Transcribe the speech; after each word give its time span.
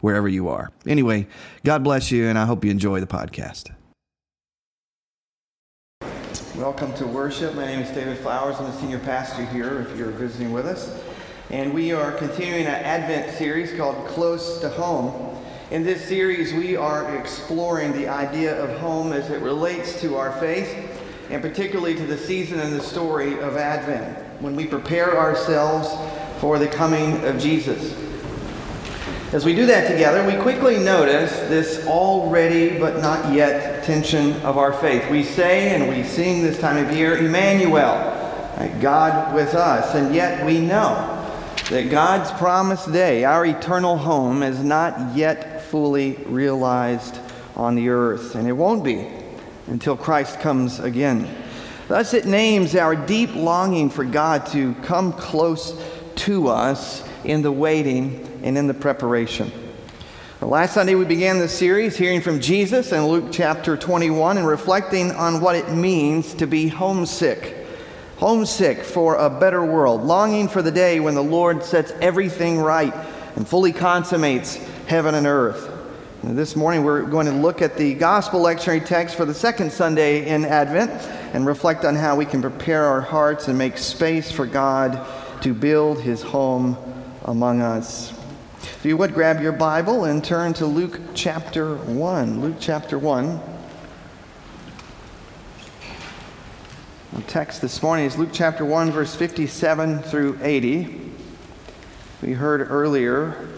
wherever 0.00 0.28
you 0.28 0.48
are. 0.48 0.70
Anyway, 0.86 1.26
God 1.64 1.84
bless 1.84 2.10
you, 2.10 2.28
and 2.28 2.38
I 2.38 2.46
hope 2.46 2.64
you 2.64 2.70
enjoy 2.70 3.00
the 3.00 3.06
podcast. 3.06 3.70
Welcome 6.56 6.92
to 6.94 7.06
worship. 7.06 7.54
My 7.54 7.64
name 7.64 7.80
is 7.80 7.90
David 7.90 8.18
Flowers. 8.18 8.56
I'm 8.58 8.66
the 8.66 8.72
senior 8.72 8.98
pastor 8.98 9.44
here 9.46 9.80
if 9.80 9.96
you're 9.96 10.10
visiting 10.10 10.52
with 10.52 10.66
us. 10.66 11.02
And 11.48 11.72
we 11.72 11.92
are 11.92 12.12
continuing 12.12 12.66
an 12.66 12.84
Advent 12.84 13.36
series 13.36 13.74
called 13.76 14.06
Close 14.08 14.60
to 14.60 14.68
Home. 14.68 15.36
In 15.70 15.84
this 15.84 16.04
series, 16.06 16.52
we 16.52 16.76
are 16.76 17.16
exploring 17.16 17.92
the 17.92 18.08
idea 18.08 18.62
of 18.62 18.78
home 18.78 19.12
as 19.12 19.30
it 19.30 19.40
relates 19.40 20.00
to 20.00 20.16
our 20.16 20.32
faith, 20.38 21.00
and 21.30 21.40
particularly 21.40 21.94
to 21.94 22.04
the 22.04 22.18
season 22.18 22.60
and 22.60 22.72
the 22.72 22.82
story 22.82 23.38
of 23.40 23.56
Advent, 23.56 24.18
when 24.42 24.54
we 24.54 24.66
prepare 24.66 25.16
ourselves 25.16 25.88
for 26.40 26.58
the 26.58 26.68
coming 26.68 27.24
of 27.24 27.38
Jesus. 27.38 27.94
As 29.32 29.44
we 29.44 29.54
do 29.54 29.64
that 29.66 29.88
together, 29.88 30.26
we 30.26 30.42
quickly 30.42 30.76
notice 30.76 31.30
this 31.48 31.86
already 31.86 32.76
but 32.80 33.00
not 33.00 33.32
yet 33.32 33.84
tension 33.84 34.32
of 34.42 34.58
our 34.58 34.72
faith. 34.72 35.08
We 35.08 35.22
say 35.22 35.72
and 35.72 35.88
we 35.88 36.02
sing 36.02 36.42
this 36.42 36.58
time 36.58 36.84
of 36.84 36.96
year, 36.96 37.16
Emmanuel, 37.16 37.94
God 38.80 39.32
with 39.32 39.54
us, 39.54 39.94
and 39.94 40.12
yet 40.12 40.44
we 40.44 40.58
know 40.58 41.16
that 41.70 41.90
God's 41.90 42.32
promised 42.32 42.92
day, 42.92 43.22
our 43.22 43.46
eternal 43.46 43.96
home, 43.96 44.42
is 44.42 44.64
not 44.64 45.16
yet 45.16 45.62
fully 45.62 46.14
realized 46.26 47.20
on 47.54 47.76
the 47.76 47.88
earth, 47.88 48.34
and 48.34 48.48
it 48.48 48.52
won't 48.52 48.82
be 48.82 49.06
until 49.68 49.96
Christ 49.96 50.40
comes 50.40 50.80
again. 50.80 51.32
Thus, 51.86 52.14
it 52.14 52.26
names 52.26 52.74
our 52.74 52.96
deep 52.96 53.32
longing 53.36 53.90
for 53.90 54.04
God 54.04 54.46
to 54.46 54.74
come 54.82 55.12
close 55.12 55.80
to 56.16 56.48
us 56.48 57.08
in 57.24 57.42
the 57.42 57.52
waiting 57.52 58.40
and 58.42 58.56
in 58.56 58.66
the 58.66 58.74
preparation. 58.74 59.52
last 60.40 60.74
Sunday, 60.74 60.94
we 60.94 61.04
began 61.04 61.38
this 61.38 61.56
series 61.56 61.96
hearing 61.96 62.20
from 62.20 62.40
Jesus 62.40 62.92
in 62.92 63.06
Luke 63.06 63.26
chapter 63.30 63.76
21 63.76 64.38
and 64.38 64.46
reflecting 64.46 65.12
on 65.12 65.40
what 65.40 65.54
it 65.54 65.70
means 65.70 66.34
to 66.34 66.46
be 66.46 66.68
homesick. 66.68 67.56
Homesick 68.16 68.84
for 68.84 69.16
a 69.16 69.30
better 69.30 69.64
world, 69.64 70.02
longing 70.02 70.48
for 70.48 70.62
the 70.62 70.70
day 70.70 71.00
when 71.00 71.14
the 71.14 71.22
Lord 71.22 71.62
sets 71.62 71.92
everything 72.00 72.58
right 72.58 72.94
and 73.36 73.46
fully 73.46 73.72
consummates 73.72 74.56
heaven 74.86 75.14
and 75.14 75.26
earth. 75.26 75.70
And 76.22 76.36
this 76.36 76.54
morning, 76.54 76.84
we're 76.84 77.02
going 77.02 77.26
to 77.26 77.32
look 77.32 77.62
at 77.62 77.78
the 77.78 77.94
gospel 77.94 78.42
lectionary 78.42 78.84
text 78.84 79.16
for 79.16 79.24
the 79.24 79.32
second 79.32 79.72
Sunday 79.72 80.28
in 80.28 80.44
Advent 80.44 80.90
and 81.32 81.46
reflect 81.46 81.86
on 81.86 81.94
how 81.94 82.16
we 82.16 82.26
can 82.26 82.42
prepare 82.42 82.84
our 82.84 83.00
hearts 83.00 83.48
and 83.48 83.56
make 83.56 83.78
space 83.78 84.30
for 84.30 84.44
God 84.44 85.06
to 85.42 85.54
build 85.54 86.00
his 86.00 86.20
home 86.20 86.76
among 87.24 87.60
us. 87.60 88.12
If 88.62 88.84
you 88.84 88.96
would 88.96 89.14
grab 89.14 89.40
your 89.40 89.52
Bible 89.52 90.04
and 90.04 90.24
turn 90.24 90.52
to 90.54 90.66
Luke 90.66 91.00
chapter 91.14 91.76
1. 91.76 92.40
Luke 92.40 92.56
chapter 92.60 92.98
1. 92.98 93.40
The 97.12 97.22
text 97.22 97.60
this 97.60 97.82
morning 97.82 98.06
is 98.06 98.16
Luke 98.16 98.30
chapter 98.32 98.64
1, 98.64 98.90
verse 98.90 99.14
57 99.14 100.00
through 100.00 100.38
80. 100.42 101.12
We 102.22 102.32
heard 102.32 102.70
earlier, 102.70 103.48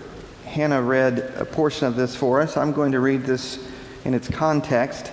Hannah 0.45 0.83
read 0.83 1.19
a 1.37 1.45
portion 1.45 1.87
of 1.87 1.97
this 1.97 2.17
for 2.17 2.41
us. 2.41 2.57
I'm 2.57 2.73
going 2.73 2.93
to 2.93 3.01
read 3.01 3.23
this 3.23 3.65
in 4.05 4.15
its 4.15 4.29
context. 4.29 5.13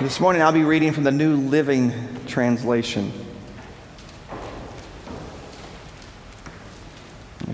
This 0.00 0.20
morning 0.20 0.42
I'll 0.42 0.52
be 0.52 0.64
reading 0.64 0.92
from 0.92 1.04
the 1.04 1.10
New 1.10 1.36
Living 1.36 1.92
Translation. 2.26 3.12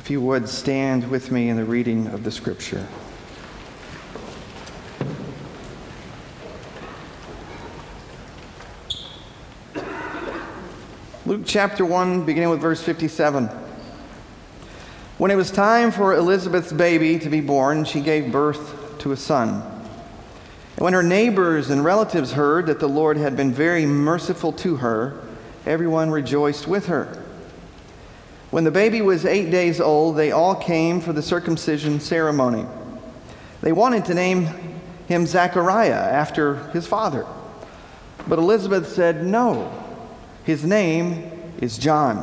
If 0.03 0.11
you 0.11 0.21
would 0.23 0.49
stand 0.49 1.09
with 1.09 1.31
me 1.31 1.49
in 1.49 1.57
the 1.57 1.65
reading 1.65 2.09
of 2.09 2.25
the 2.25 2.33
scripture. 2.33 2.89
Luke 11.25 11.43
chapter 11.45 11.85
1, 11.85 12.25
beginning 12.25 12.51
with 12.51 12.61
verse 12.61 12.83
57. 12.83 13.47
When 15.19 15.31
it 15.31 15.37
was 15.37 15.53
time 15.53 15.93
for 15.93 16.17
Elizabeth's 16.17 16.73
baby 16.73 17.21
to 17.21 17.29
be 17.31 17.41
born, 17.41 17.85
she 17.85 18.01
gave 18.01 18.33
birth 18.33 18.99
to 18.99 19.13
a 19.13 19.17
son. 19.17 19.63
And 19.63 20.85
when 20.85 20.95
her 20.95 21.05
neighbors 21.05 21.71
and 21.71 21.85
relatives 21.85 22.33
heard 22.33 22.67
that 22.67 22.81
the 22.81 22.89
Lord 22.89 23.19
had 23.19 23.37
been 23.37 23.53
very 23.53 23.87
merciful 23.87 24.53
to 24.55 24.79
her, 24.79 25.25
everyone 25.65 26.11
rejoiced 26.11 26.67
with 26.67 26.87
her. 26.87 27.22
When 28.53 28.65
the 28.65 28.71
baby 28.71 29.01
was 29.01 29.25
eight 29.25 29.51
days 29.51 29.81
old, 29.81 30.17
they 30.17 30.31
all 30.31 30.55
came 30.55 31.01
for 31.01 31.15
the 31.15 31.23
circumcision 31.23 32.01
ceremony. 32.01 32.67
They 33.63 33.73
wanted 33.73 34.05
to 34.05 34.15
name 34.15 34.51
him 35.09 35.25
Zechariah 35.25 35.95
after 35.95 36.57
his 36.69 36.87
father. 36.87 37.25
But 38.29 38.39
Elizabeth 38.39 38.93
said, 38.93 39.25
No, 39.25 39.73
his 40.45 40.67
name 40.67 41.33
is 41.63 41.79
John. 41.79 42.19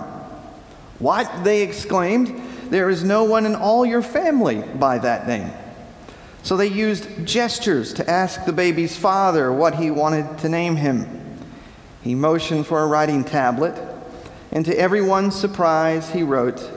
What? 1.00 1.44
They 1.44 1.64
exclaimed. 1.64 2.40
There 2.70 2.92
is 2.92 3.04
no 3.04 3.24
one 3.24 3.48
in 3.48 3.56
all 3.56 3.84
your 3.84 4.04
family 4.04 4.62
by 4.62 5.00
that 5.00 5.28
name. 5.28 5.50
So 6.44 6.56
they 6.56 6.68
used 6.68 7.26
gestures 7.26 7.92
to 7.94 8.08
ask 8.08 8.46
the 8.46 8.54
baby's 8.54 8.96
father 8.96 9.52
what 9.52 9.74
he 9.74 9.90
wanted 9.90 10.38
to 10.38 10.50
name 10.50 10.76
him. 10.76 11.08
He 12.04 12.14
motioned 12.14 12.68
for 12.68 12.84
a 12.84 12.86
writing 12.86 13.24
tablet 13.24 13.89
and 14.52 14.66
to 14.66 14.78
everyone's 14.78 15.36
surprise, 15.36 16.10
he 16.10 16.24
wrote, 16.24 16.70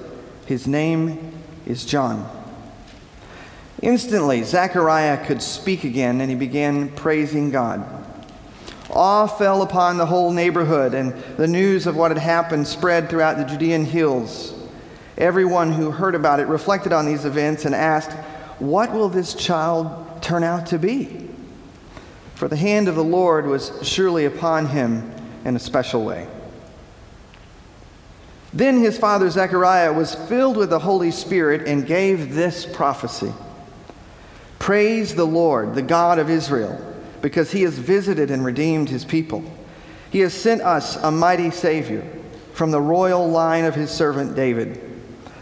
His 0.46 0.66
name 0.66 1.32
is 1.66 1.84
John. 1.84 2.28
Instantly, 3.80 4.42
Zechariah 4.42 5.26
could 5.26 5.42
speak 5.42 5.84
again, 5.84 6.20
and 6.20 6.30
he 6.30 6.36
began 6.36 6.88
praising 6.90 7.50
God. 7.50 7.84
Awe 8.90 9.26
fell 9.26 9.62
upon 9.62 9.96
the 9.96 10.06
whole 10.06 10.32
neighborhood, 10.32 10.92
and 10.94 11.14
the 11.36 11.48
news 11.48 11.86
of 11.86 11.96
what 11.96 12.10
had 12.10 12.18
happened 12.18 12.66
spread 12.66 13.08
throughout 13.08 13.38
the 13.38 13.44
Judean 13.44 13.84
hills. 13.84 14.54
Everyone 15.16 15.72
who 15.72 15.90
heard 15.90 16.14
about 16.14 16.40
it 16.40 16.46
reflected 16.46 16.92
on 16.92 17.06
these 17.06 17.24
events 17.24 17.64
and 17.64 17.74
asked, 17.74 18.12
What 18.58 18.92
will 18.92 19.08
this 19.08 19.34
child 19.34 20.22
turn 20.22 20.44
out 20.44 20.66
to 20.66 20.78
be? 20.78 21.28
For 22.34 22.48
the 22.48 22.56
hand 22.56 22.88
of 22.88 22.96
the 22.96 23.04
Lord 23.04 23.46
was 23.46 23.72
surely 23.82 24.26
upon 24.26 24.66
him 24.66 25.10
in 25.44 25.56
a 25.56 25.60
special 25.60 26.04
way. 26.04 26.28
Then 28.52 28.78
his 28.78 28.98
father 28.98 29.30
Zechariah 29.30 29.92
was 29.92 30.14
filled 30.14 30.56
with 30.56 30.70
the 30.70 30.78
Holy 30.78 31.10
Spirit 31.10 31.66
and 31.66 31.86
gave 31.86 32.34
this 32.34 32.66
prophecy 32.66 33.32
Praise 34.58 35.14
the 35.14 35.24
Lord, 35.24 35.74
the 35.74 35.82
God 35.82 36.18
of 36.18 36.30
Israel, 36.30 36.78
because 37.20 37.50
he 37.50 37.62
has 37.62 37.78
visited 37.78 38.30
and 38.30 38.44
redeemed 38.44 38.88
his 38.88 39.04
people. 39.04 39.42
He 40.10 40.20
has 40.20 40.34
sent 40.34 40.60
us 40.60 40.96
a 40.96 41.10
mighty 41.10 41.50
Savior 41.50 42.06
from 42.52 42.70
the 42.70 42.80
royal 42.80 43.28
line 43.28 43.64
of 43.64 43.74
his 43.74 43.90
servant 43.90 44.36
David. 44.36 44.80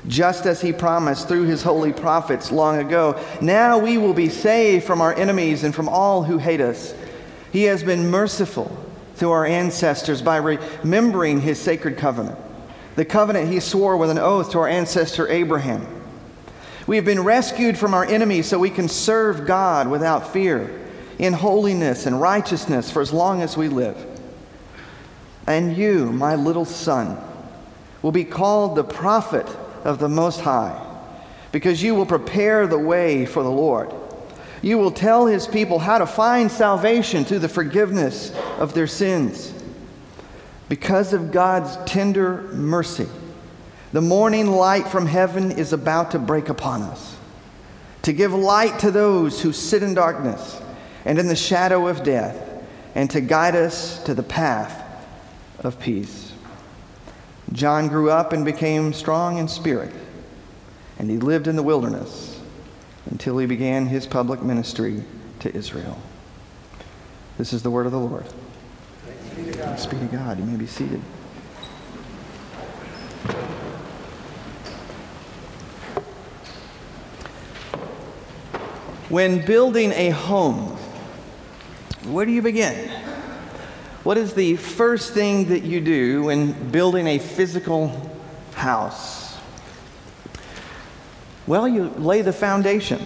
Just 0.07 0.47
as 0.47 0.63
he 0.63 0.73
promised 0.73 1.29
through 1.29 1.45
his 1.45 1.63
holy 1.63 1.93
prophets 1.93 2.51
long 2.51 2.79
ago, 2.79 3.21
now 3.43 3.77
we 3.77 3.99
will 3.99 4.15
be 4.15 4.31
saved 4.31 4.87
from 4.87 5.03
our 5.03 5.13
enemies 5.15 5.65
and 5.65 5.75
from 5.75 5.89
all 5.89 6.23
who 6.23 6.39
hate 6.39 6.61
us. 6.61 6.95
He 7.53 7.65
has 7.65 7.83
been 7.83 8.11
merciful 8.11 8.75
to 9.19 9.31
our 9.33 9.45
ancestors 9.45 10.23
by 10.23 10.37
remembering 10.37 11.41
his 11.41 11.61
sacred 11.61 11.99
covenant 11.99 12.39
the 13.01 13.05
covenant 13.07 13.51
he 13.51 13.61
swore 13.61 13.97
with 13.97 14.11
an 14.11 14.19
oath 14.19 14.51
to 14.51 14.59
our 14.59 14.69
ancestor 14.69 15.27
Abraham. 15.27 15.87
We 16.87 16.97
have 16.97 17.07
been 17.07 17.25
rescued 17.25 17.79
from 17.79 17.95
our 17.95 18.05
enemies 18.05 18.45
so 18.45 18.59
we 18.59 18.69
can 18.69 18.89
serve 18.89 19.47
God 19.47 19.89
without 19.89 20.35
fear, 20.35 20.79
in 21.19 21.33
holiness 21.33 22.05
and 22.05 22.21
righteousness 22.21 22.91
for 22.91 23.01
as 23.01 23.11
long 23.11 23.41
as 23.41 23.57
we 23.57 23.69
live. 23.69 23.97
And 25.47 25.75
you, 25.75 26.13
my 26.13 26.35
little 26.35 26.67
son, 26.67 27.17
will 28.03 28.13
be 28.13 28.27
called 28.27 28.77
the 28.77 28.85
prophet 28.85 29.49
of 29.83 29.99
the 29.99 30.11
Most 30.11 30.43
High, 30.43 30.87
because 31.53 31.83
you 31.83 31.95
will 31.95 32.05
prepare 32.05 32.67
the 32.67 32.79
way 32.79 33.25
for 33.25 33.43
the 33.43 33.51
Lord. 33.51 33.95
You 34.61 34.77
will 34.77 34.91
tell 34.91 35.25
his 35.25 35.47
people 35.47 35.79
how 35.79 35.97
to 35.97 36.07
find 36.07 36.53
salvation 36.53 37.25
through 37.25 37.39
the 37.39 37.49
forgiveness 37.49 38.31
of 38.59 38.75
their 38.75 38.87
sins 38.87 39.55
Because 40.71 41.13
of 41.13 41.33
God's 41.33 41.77
tender 41.85 42.43
mercy, 42.53 43.09
the 43.93 44.01
morning 44.01 44.47
light 44.47 44.87
from 44.87 45.05
heaven 45.05 45.51
is 45.51 45.73
about 45.73 46.13
to 46.13 46.21
break 46.21 46.49
upon 46.49 46.83
us, 46.83 47.17
to 48.03 48.13
give 48.13 48.33
light 48.33 48.79
to 48.79 48.93
those 48.93 49.43
who 49.43 49.53
sit 49.53 49.83
in 49.83 49.95
darkness 49.95 50.63
and 51.05 51.19
in 51.19 51.27
the 51.27 51.35
shadow 51.35 51.89
of 51.89 52.05
death, 52.05 52.37
and 52.95 53.11
to 53.11 53.21
guide 53.21 53.57
us 53.57 54.01
to 54.05 54.15
the 54.15 54.23
path 54.23 54.81
of 55.59 55.81
peace. 55.81 56.33
John 57.53 57.89
grew 57.89 58.09
up 58.09 58.33
and 58.33 58.45
became 58.45 58.93
strong 58.93 59.39
in 59.39 59.49
spirit, 59.49 59.93
and 61.01 61.11
he 61.11 61.17
lived 61.17 61.49
in 61.49 61.57
the 61.57 61.65
wilderness 61.65 62.41
until 63.11 63.39
he 63.39 63.47
began 63.47 63.87
his 63.87 64.07
public 64.07 64.41
ministry 64.41 65.03
to 65.41 65.53
Israel. 65.53 66.01
This 67.39 67.53
is 67.53 67.65
the 67.65 67.73
word 67.73 67.87
of 67.87 67.93
the 67.93 67.99
Lord. 67.99 68.27
Be 69.37 69.45
to 69.45 70.09
God. 70.11 70.39
You 70.39 70.45
may 70.45 70.57
be 70.57 70.67
seated. 70.67 71.01
When 79.09 79.45
building 79.45 79.93
a 79.93 80.11
home, 80.11 80.77
where 82.05 82.25
do 82.25 82.33
you 82.33 82.43
begin? 82.43 82.91
What 84.05 84.17
is 84.17 84.35
the 84.35 84.57
first 84.57 85.13
thing 85.13 85.49
that 85.49 85.63
you 85.63 85.81
do 85.81 86.25
when 86.25 86.71
building 86.71 87.07
a 87.07 87.19
physical 87.19 88.11
house? 88.55 89.37
Well, 91.47 91.67
you 91.67 91.89
lay 91.91 92.23
the 92.23 92.33
foundation. 92.33 93.05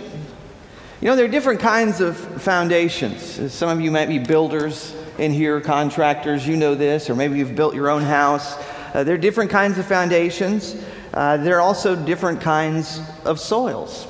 You 1.01 1.09
know, 1.09 1.17
there 1.17 1.25
are 1.25 1.29
different 1.29 1.61
kinds 1.61 2.01
of 2.01 2.17
foundations. 2.43 3.53
Some 3.53 3.69
of 3.69 3.81
you 3.81 3.91
might 3.91 4.09
be 4.09 4.19
builders 4.19 4.95
in 5.19 5.33
here, 5.33 5.61
contractors, 5.61 6.47
you 6.47 6.57
know 6.57 6.75
this, 6.75 7.09
or 7.09 7.15
maybe 7.15 7.39
you've 7.39 7.55
built 7.55 7.75
your 7.75 7.89
own 7.89 8.03
house. 8.03 8.57
Uh, 8.95 9.05
there 9.05 9.15
are 9.15 9.19
different 9.19 9.51
kinds 9.51 9.79
of 9.79 9.87
foundations. 9.87 10.77
Uh, 11.13 11.37
there 11.37 11.57
are 11.57 11.61
also 11.61 11.95
different 11.95 12.41
kinds 12.41 13.01
of 13.25 13.39
soils. 13.39 14.07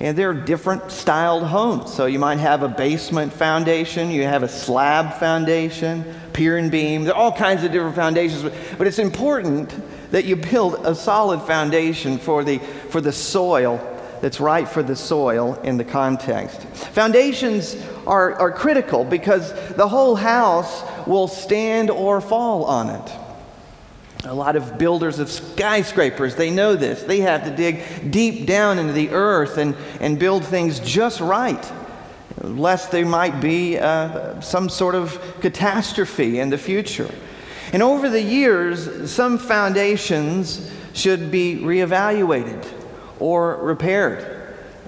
And 0.00 0.16
there 0.16 0.30
are 0.30 0.34
different 0.34 0.90
styled 0.92 1.42
homes. 1.42 1.92
So 1.92 2.06
you 2.06 2.18
might 2.18 2.38
have 2.38 2.62
a 2.62 2.68
basement 2.68 3.32
foundation, 3.32 4.10
you 4.10 4.22
have 4.22 4.42
a 4.42 4.48
slab 4.48 5.18
foundation, 5.18 6.04
pier 6.32 6.56
and 6.56 6.70
beam. 6.70 7.04
There 7.04 7.14
are 7.14 7.20
all 7.20 7.32
kinds 7.32 7.64
of 7.64 7.72
different 7.72 7.96
foundations. 7.96 8.42
But 8.78 8.86
it's 8.86 9.00
important 9.00 9.74
that 10.12 10.24
you 10.24 10.36
build 10.36 10.86
a 10.86 10.94
solid 10.94 11.40
foundation 11.42 12.16
for 12.18 12.44
the, 12.44 12.58
for 12.90 13.00
the 13.00 13.12
soil 13.12 13.78
that's 14.20 14.40
right 14.40 14.68
for 14.68 14.82
the 14.82 14.96
soil 14.96 15.54
in 15.62 15.76
the 15.76 15.84
context. 15.84 16.62
Foundations 16.62 17.76
are, 18.06 18.34
are 18.34 18.50
critical 18.50 19.04
because 19.04 19.52
the 19.74 19.88
whole 19.88 20.16
house 20.16 20.82
will 21.06 21.28
stand 21.28 21.90
or 21.90 22.20
fall 22.20 22.64
on 22.64 22.90
it. 22.90 23.12
A 24.24 24.34
lot 24.34 24.56
of 24.56 24.78
builders 24.78 25.20
of 25.20 25.30
skyscrapers, 25.30 26.34
they 26.34 26.50
know 26.50 26.74
this. 26.74 27.02
They 27.02 27.20
have 27.20 27.44
to 27.44 27.54
dig 27.54 28.10
deep 28.10 28.46
down 28.46 28.78
into 28.78 28.92
the 28.92 29.10
earth 29.10 29.58
and, 29.58 29.76
and 30.00 30.18
build 30.18 30.44
things 30.44 30.80
just 30.80 31.20
right, 31.20 31.72
lest 32.38 32.90
there 32.90 33.06
might 33.06 33.40
be 33.40 33.78
uh, 33.78 34.40
some 34.40 34.68
sort 34.68 34.94
of 34.94 35.20
catastrophe 35.40 36.40
in 36.40 36.50
the 36.50 36.58
future. 36.58 37.10
And 37.72 37.82
over 37.82 38.08
the 38.08 38.22
years, 38.22 39.10
some 39.10 39.38
foundations 39.38 40.68
should 40.94 41.30
be 41.30 41.56
reevaluated 41.56 42.77
or 43.20 43.56
repaired. 43.56 44.38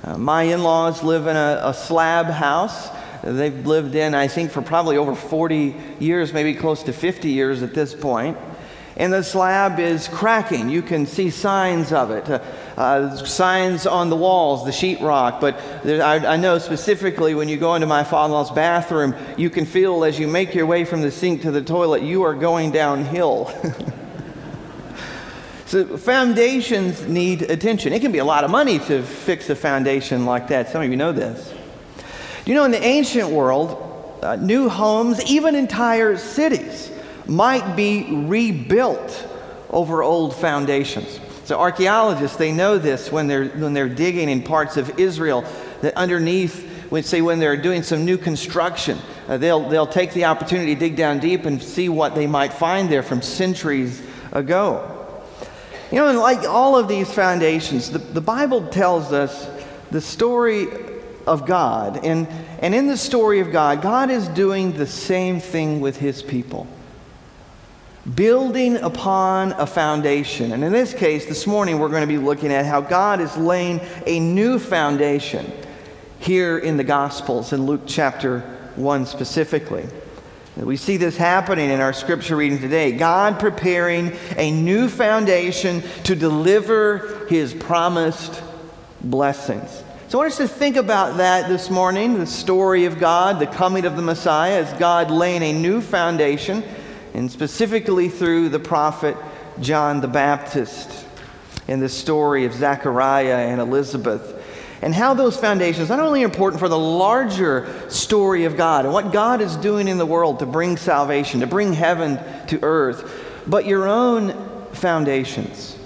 Uh, 0.03 0.17
my 0.17 0.45
in 0.45 0.63
laws 0.63 1.03
live 1.03 1.27
in 1.27 1.37
a, 1.37 1.61
a 1.65 1.75
slab 1.75 2.27
house. 2.27 2.89
They've 3.23 3.67
lived 3.67 3.95
in, 3.95 4.15
I 4.15 4.29
think, 4.29 4.51
for 4.51 4.63
probably 4.63 4.97
over 4.97 5.15
40 5.15 5.77
years, 5.99 6.33
maybe 6.33 6.55
close 6.55 6.83
to 6.85 6.93
50 6.93 7.29
years 7.29 7.63
at 7.63 7.75
this 7.75 7.95
point. 7.95 8.39
And 8.97 9.13
the 9.13 9.23
slab 9.23 9.79
is 9.79 10.09
cracking. 10.09 10.69
You 10.69 10.83
can 10.83 11.07
see 11.07 11.31
signs 11.31 11.93
of 11.93 12.11
it, 12.11 12.29
uh, 12.29 12.43
uh, 12.77 13.17
signs 13.17 13.87
on 13.87 14.11
the 14.11 14.17
walls, 14.17 14.65
the 14.65 14.73
sheetrock. 14.73 15.41
But 15.41 15.59
there, 15.85 16.03
I, 16.03 16.17
I, 16.17 16.37
know 16.37 16.59
specifically 16.59 17.35
when 17.35 17.49
you 17.49 17.57
go 17.57 17.75
into 17.75 17.87
my 17.87 18.05
father 18.05 18.27
in 18.27 18.33
law's 18.33 18.51
bathroom, 18.51 19.15
you 19.39 19.49
can 19.49 19.65
feel 19.65 20.05
as 20.05 20.19
you 20.19 20.27
make 20.27 20.55
your 20.55 20.67
way 20.67 20.85
from 20.85 21.03
the 21.03 21.11
sink 21.11 21.43
to 21.43 21.51
the 21.51 21.63
toilet, 21.63 22.03
you 22.03 22.23
are 22.25 22.35
going 22.35 22.73
downhill. 22.73 23.51
So 25.71 25.97
foundations 25.97 27.07
need 27.07 27.43
attention. 27.43 27.93
It 27.93 28.01
can 28.01 28.11
be 28.11 28.19
a 28.19 28.25
lot 28.25 28.43
of 28.43 28.51
money 28.51 28.81
to 28.81 29.05
fix 29.05 29.49
a 29.51 29.55
foundation 29.55 30.27
like 30.27 30.49
that. 30.49 30.69
Some 30.69 30.83
of 30.83 30.91
you 30.91 30.97
know 30.97 31.13
this. 31.13 31.55
You 32.45 32.55
know, 32.55 32.65
in 32.65 32.73
the 32.73 32.83
ancient 32.83 33.31
world, 33.31 34.19
uh, 34.21 34.35
new 34.35 34.69
homes, 34.69 35.25
even 35.31 35.55
entire 35.55 36.17
cities, 36.17 36.91
might 37.29 37.77
be 37.77 38.05
rebuilt 38.11 39.29
over 39.71 40.03
old 40.03 40.35
foundations. 40.35 41.21
So 41.45 41.61
archaeologists, 41.61 42.37
they 42.37 42.51
know 42.51 42.77
this 42.77 43.13
when 43.13 43.29
they're, 43.29 43.51
when 43.51 43.73
they're 43.73 43.89
digging 43.89 44.29
in 44.29 44.43
parts 44.43 44.77
of 44.77 44.99
Israel, 44.99 45.45
that 45.83 45.97
underneath, 45.97 46.69
when, 46.91 47.05
say 47.05 47.23
when 47.23 47.39
they're 47.39 47.57
doing 47.57 47.85
some 47.85 48.05
new 48.05 48.19
construction, 48.19 48.99
uh, 49.29 49.39
they'll, 49.39 49.69
they'll 49.69 49.87
take 49.87 50.15
the 50.15 50.25
opportunity 50.25 50.75
to 50.75 50.81
dig 50.81 50.97
down 50.97 51.21
deep 51.21 51.45
and 51.45 51.63
see 51.63 51.89
what 51.89 52.17
they 52.17 52.27
might 52.27 52.53
find 52.53 52.91
there 52.91 53.05
from 53.05 53.23
centuries 53.23 54.03
ago. 54.33 54.90
You 55.91 55.99
know, 55.99 56.09
and 56.09 56.19
like 56.19 56.47
all 56.49 56.77
of 56.77 56.89
these 56.89 57.13
foundations, 57.13 57.91
the, 57.91 57.99
the 57.99 58.21
Bible 58.21 58.69
tells 58.69 59.13
us 59.13 59.49
the 59.91 60.01
story 60.01 60.69
of 61.27 61.47
God. 61.47 62.05
And, 62.05 62.29
and 62.61 62.75
in 62.75 62.87
the 62.87 62.97
story 62.97 63.41
of 63.41 63.51
God, 63.51 63.83
God 63.83 64.11
is 64.11 64.29
doing 64.29 64.73
the 64.73 64.87
same 64.87 65.41
thing 65.41 65.81
with 65.81 65.97
his 65.97 66.23
people 66.23 66.67
building 68.15 68.77
upon 68.77 69.53
a 69.53 69.67
foundation. 69.67 70.53
And 70.53 70.65
in 70.65 70.73
this 70.73 70.95
case, 70.95 71.27
this 71.27 71.47
morning, 71.47 71.79
we're 71.79 71.91
going 71.91 72.01
to 72.01 72.07
be 72.07 72.19
looking 72.19 72.53
at 72.53 72.65
how 72.65 72.81
God 72.81 73.21
is 73.21 73.37
laying 73.37 73.81
a 74.07 74.19
new 74.19 74.59
foundation 74.59 75.53
here 76.19 76.59
in 76.59 76.77
the 76.77 76.85
Gospels, 76.85 77.53
in 77.53 77.67
Luke 77.67 77.83
chapter 77.87 78.41
1 78.77 79.07
specifically. 79.07 79.87
We 80.63 80.77
see 80.77 80.99
this 80.99 81.17
happening 81.17 81.71
in 81.71 81.81
our 81.81 81.95
scripture 81.95 82.37
reading 82.37 82.59
today. 82.59 82.93
God 82.93 83.41
preparing 83.41 84.13
a 84.37 84.51
new 84.51 84.89
foundation 84.89 85.83
to 86.05 86.15
deliver 86.15 87.27
his 87.31 87.55
promised 87.55 88.43
blessings. 89.01 89.71
So 90.09 90.19
I 90.19 90.23
want 90.23 90.33
us 90.33 90.37
to 90.39 90.49
think 90.49 90.77
about 90.77 91.17
that 91.17 91.49
this 91.49 91.71
morning 91.71 92.19
the 92.19 92.27
story 92.27 92.85
of 92.85 92.99
God, 92.99 93.39
the 93.39 93.47
coming 93.47 93.87
of 93.87 93.97
the 93.97 94.03
Messiah, 94.03 94.63
as 94.63 94.79
God 94.79 95.11
laying 95.11 95.43
a 95.43 95.59
new 95.59 95.81
foundation, 95.81 96.63
and 97.15 97.33
specifically 97.33 98.11
through 98.11 98.51
the 98.51 98.61
prophet 98.61 99.17
John 99.61 100.03
the 100.03 100.09
Baptist, 100.09 101.07
in 101.69 101.81
the 101.81 101.89
story 101.89 102.45
of 102.45 102.53
Zechariah 102.53 103.49
and 103.49 103.63
Elizabeth 103.63 104.40
and 104.83 104.95
how 104.95 105.15
those 105.15 105.37
foundations 105.37 105.89
not 105.89 106.01
only 106.01 106.23
important 106.23 106.61
for 106.61 106.69
the 106.69 106.79
larger 106.79 107.91
story 107.91 108.45
of 108.45 108.57
God 108.57 108.85
and 108.85 108.95
what 108.95 109.13
God 109.13 109.41
is 109.41 109.57
doing 109.57 109.89
in 109.89 109.99
the 109.99 110.07
world 110.07 110.39
to 110.39 110.47
bring 110.47 110.77
salvation, 110.77 111.41
to 111.41 111.47
bring 111.47 111.73
heaven 111.73 112.19
to 112.47 112.59
earth, 112.63 113.43
but 113.47 113.67
your 113.67 113.87
own 113.87 114.33
foundations 114.73 115.79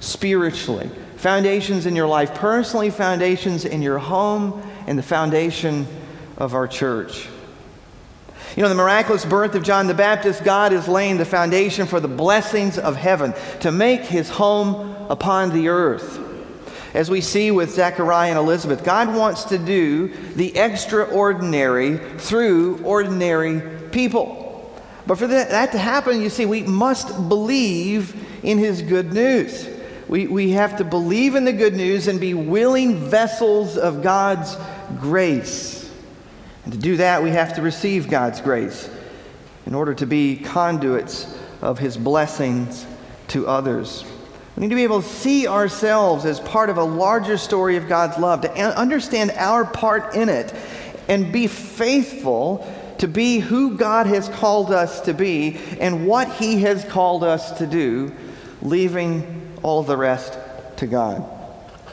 spiritually, 0.00 0.90
foundations 1.16 1.86
in 1.86 1.96
your 1.96 2.06
life 2.06 2.34
personally, 2.34 2.90
foundations 2.90 3.64
in 3.64 3.80
your 3.80 3.98
home, 3.98 4.62
and 4.86 4.98
the 4.98 5.02
foundation 5.02 5.86
of 6.36 6.54
our 6.54 6.68
church. 6.68 7.28
You 8.56 8.62
know, 8.62 8.68
the 8.68 8.74
miraculous 8.74 9.24
birth 9.24 9.54
of 9.54 9.62
John 9.62 9.86
the 9.86 9.94
Baptist, 9.94 10.44
God 10.44 10.74
is 10.74 10.86
laying 10.86 11.16
the 11.16 11.24
foundation 11.24 11.86
for 11.86 12.00
the 12.00 12.08
blessings 12.08 12.78
of 12.78 12.96
heaven 12.96 13.32
to 13.60 13.72
make 13.72 14.02
his 14.02 14.28
home 14.28 14.94
upon 15.08 15.54
the 15.54 15.68
earth 15.68 16.31
as 16.94 17.10
we 17.10 17.20
see 17.20 17.50
with 17.50 17.72
Zechariah 17.72 18.30
and 18.30 18.38
Elizabeth, 18.38 18.84
God 18.84 19.14
wants 19.14 19.44
to 19.44 19.58
do 19.58 20.08
the 20.34 20.56
extraordinary 20.56 21.98
through 22.18 22.82
ordinary 22.84 23.88
people. 23.90 24.38
But 25.06 25.18
for 25.18 25.26
that 25.26 25.72
to 25.72 25.78
happen, 25.78 26.20
you 26.20 26.30
see, 26.30 26.46
we 26.46 26.62
must 26.62 27.28
believe 27.28 28.14
in 28.42 28.58
His 28.58 28.82
good 28.82 29.12
news. 29.12 29.68
We, 30.08 30.26
we 30.26 30.50
have 30.50 30.76
to 30.76 30.84
believe 30.84 31.34
in 31.34 31.44
the 31.44 31.52
good 31.52 31.74
news 31.74 32.08
and 32.08 32.20
be 32.20 32.34
willing 32.34 32.96
vessels 32.96 33.78
of 33.78 34.02
God's 34.02 34.56
grace. 35.00 35.90
And 36.64 36.72
to 36.72 36.78
do 36.78 36.98
that, 36.98 37.22
we 37.22 37.30
have 37.30 37.54
to 37.54 37.62
receive 37.62 38.10
God's 38.10 38.40
grace 38.40 38.90
in 39.64 39.74
order 39.74 39.94
to 39.94 40.06
be 40.06 40.36
conduits 40.36 41.38
of 41.62 41.78
His 41.78 41.96
blessings 41.96 42.86
to 43.28 43.46
others. 43.46 44.04
We 44.56 44.62
need 44.62 44.68
to 44.68 44.74
be 44.74 44.84
able 44.84 45.02
to 45.02 45.08
see 45.08 45.46
ourselves 45.46 46.24
as 46.24 46.40
part 46.40 46.68
of 46.68 46.76
a 46.76 46.84
larger 46.84 47.38
story 47.38 47.76
of 47.76 47.88
God's 47.88 48.18
love, 48.18 48.42
to 48.42 48.52
understand 48.78 49.30
our 49.32 49.64
part 49.64 50.14
in 50.14 50.28
it, 50.28 50.54
and 51.08 51.32
be 51.32 51.46
faithful 51.46 52.66
to 52.98 53.08
be 53.08 53.40
who 53.40 53.76
God 53.76 54.06
has 54.06 54.28
called 54.28 54.70
us 54.70 55.00
to 55.02 55.12
be 55.12 55.58
and 55.80 56.06
what 56.06 56.30
He 56.34 56.60
has 56.60 56.84
called 56.84 57.24
us 57.24 57.58
to 57.58 57.66
do, 57.66 58.12
leaving 58.60 59.56
all 59.64 59.82
the 59.82 59.96
rest 59.96 60.38
to 60.76 60.86
God. 60.86 61.28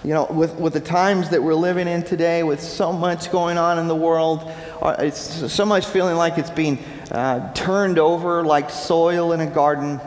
You 0.03 0.13
know, 0.13 0.25
with, 0.25 0.53
with 0.55 0.73
the 0.73 0.79
times 0.79 1.31
that 1.31 1.41
we're 1.41 1.55
living 1.55 1.87
in 1.87 2.03
today, 2.03 2.43
with 2.43 2.61
so 2.61 2.93
much 2.93 3.31
going 3.31 3.57
on 3.57 3.79
in 3.79 3.87
the 3.87 3.95
world, 3.95 4.49
uh, 4.81 4.97
it's 4.99 5.51
so 5.51 5.65
much 5.65 5.87
feeling 5.87 6.15
like 6.15 6.37
it's 6.37 6.51
being 6.51 6.77
uh, 7.09 7.53
turned 7.53 7.97
over 7.97 8.45
like 8.45 8.69
soil 8.69 9.33
in 9.33 9.41
a 9.41 9.47
garden. 9.47 9.99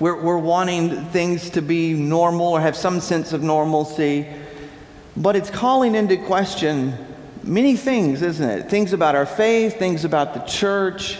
We're, 0.00 0.20
we're 0.20 0.38
wanting 0.38 1.04
things 1.06 1.50
to 1.50 1.62
be 1.62 1.94
normal 1.94 2.48
or 2.48 2.60
have 2.60 2.76
some 2.76 3.00
sense 3.00 3.32
of 3.32 3.42
normalcy. 3.42 4.26
But 5.16 5.36
it's 5.36 5.50
calling 5.50 5.94
into 5.94 6.16
question 6.16 6.94
many 7.44 7.76
things, 7.76 8.22
isn't 8.22 8.48
it? 8.48 8.68
Things 8.68 8.92
about 8.92 9.14
our 9.14 9.26
faith, 9.26 9.78
things 9.78 10.04
about 10.04 10.34
the 10.34 10.40
church, 10.40 11.18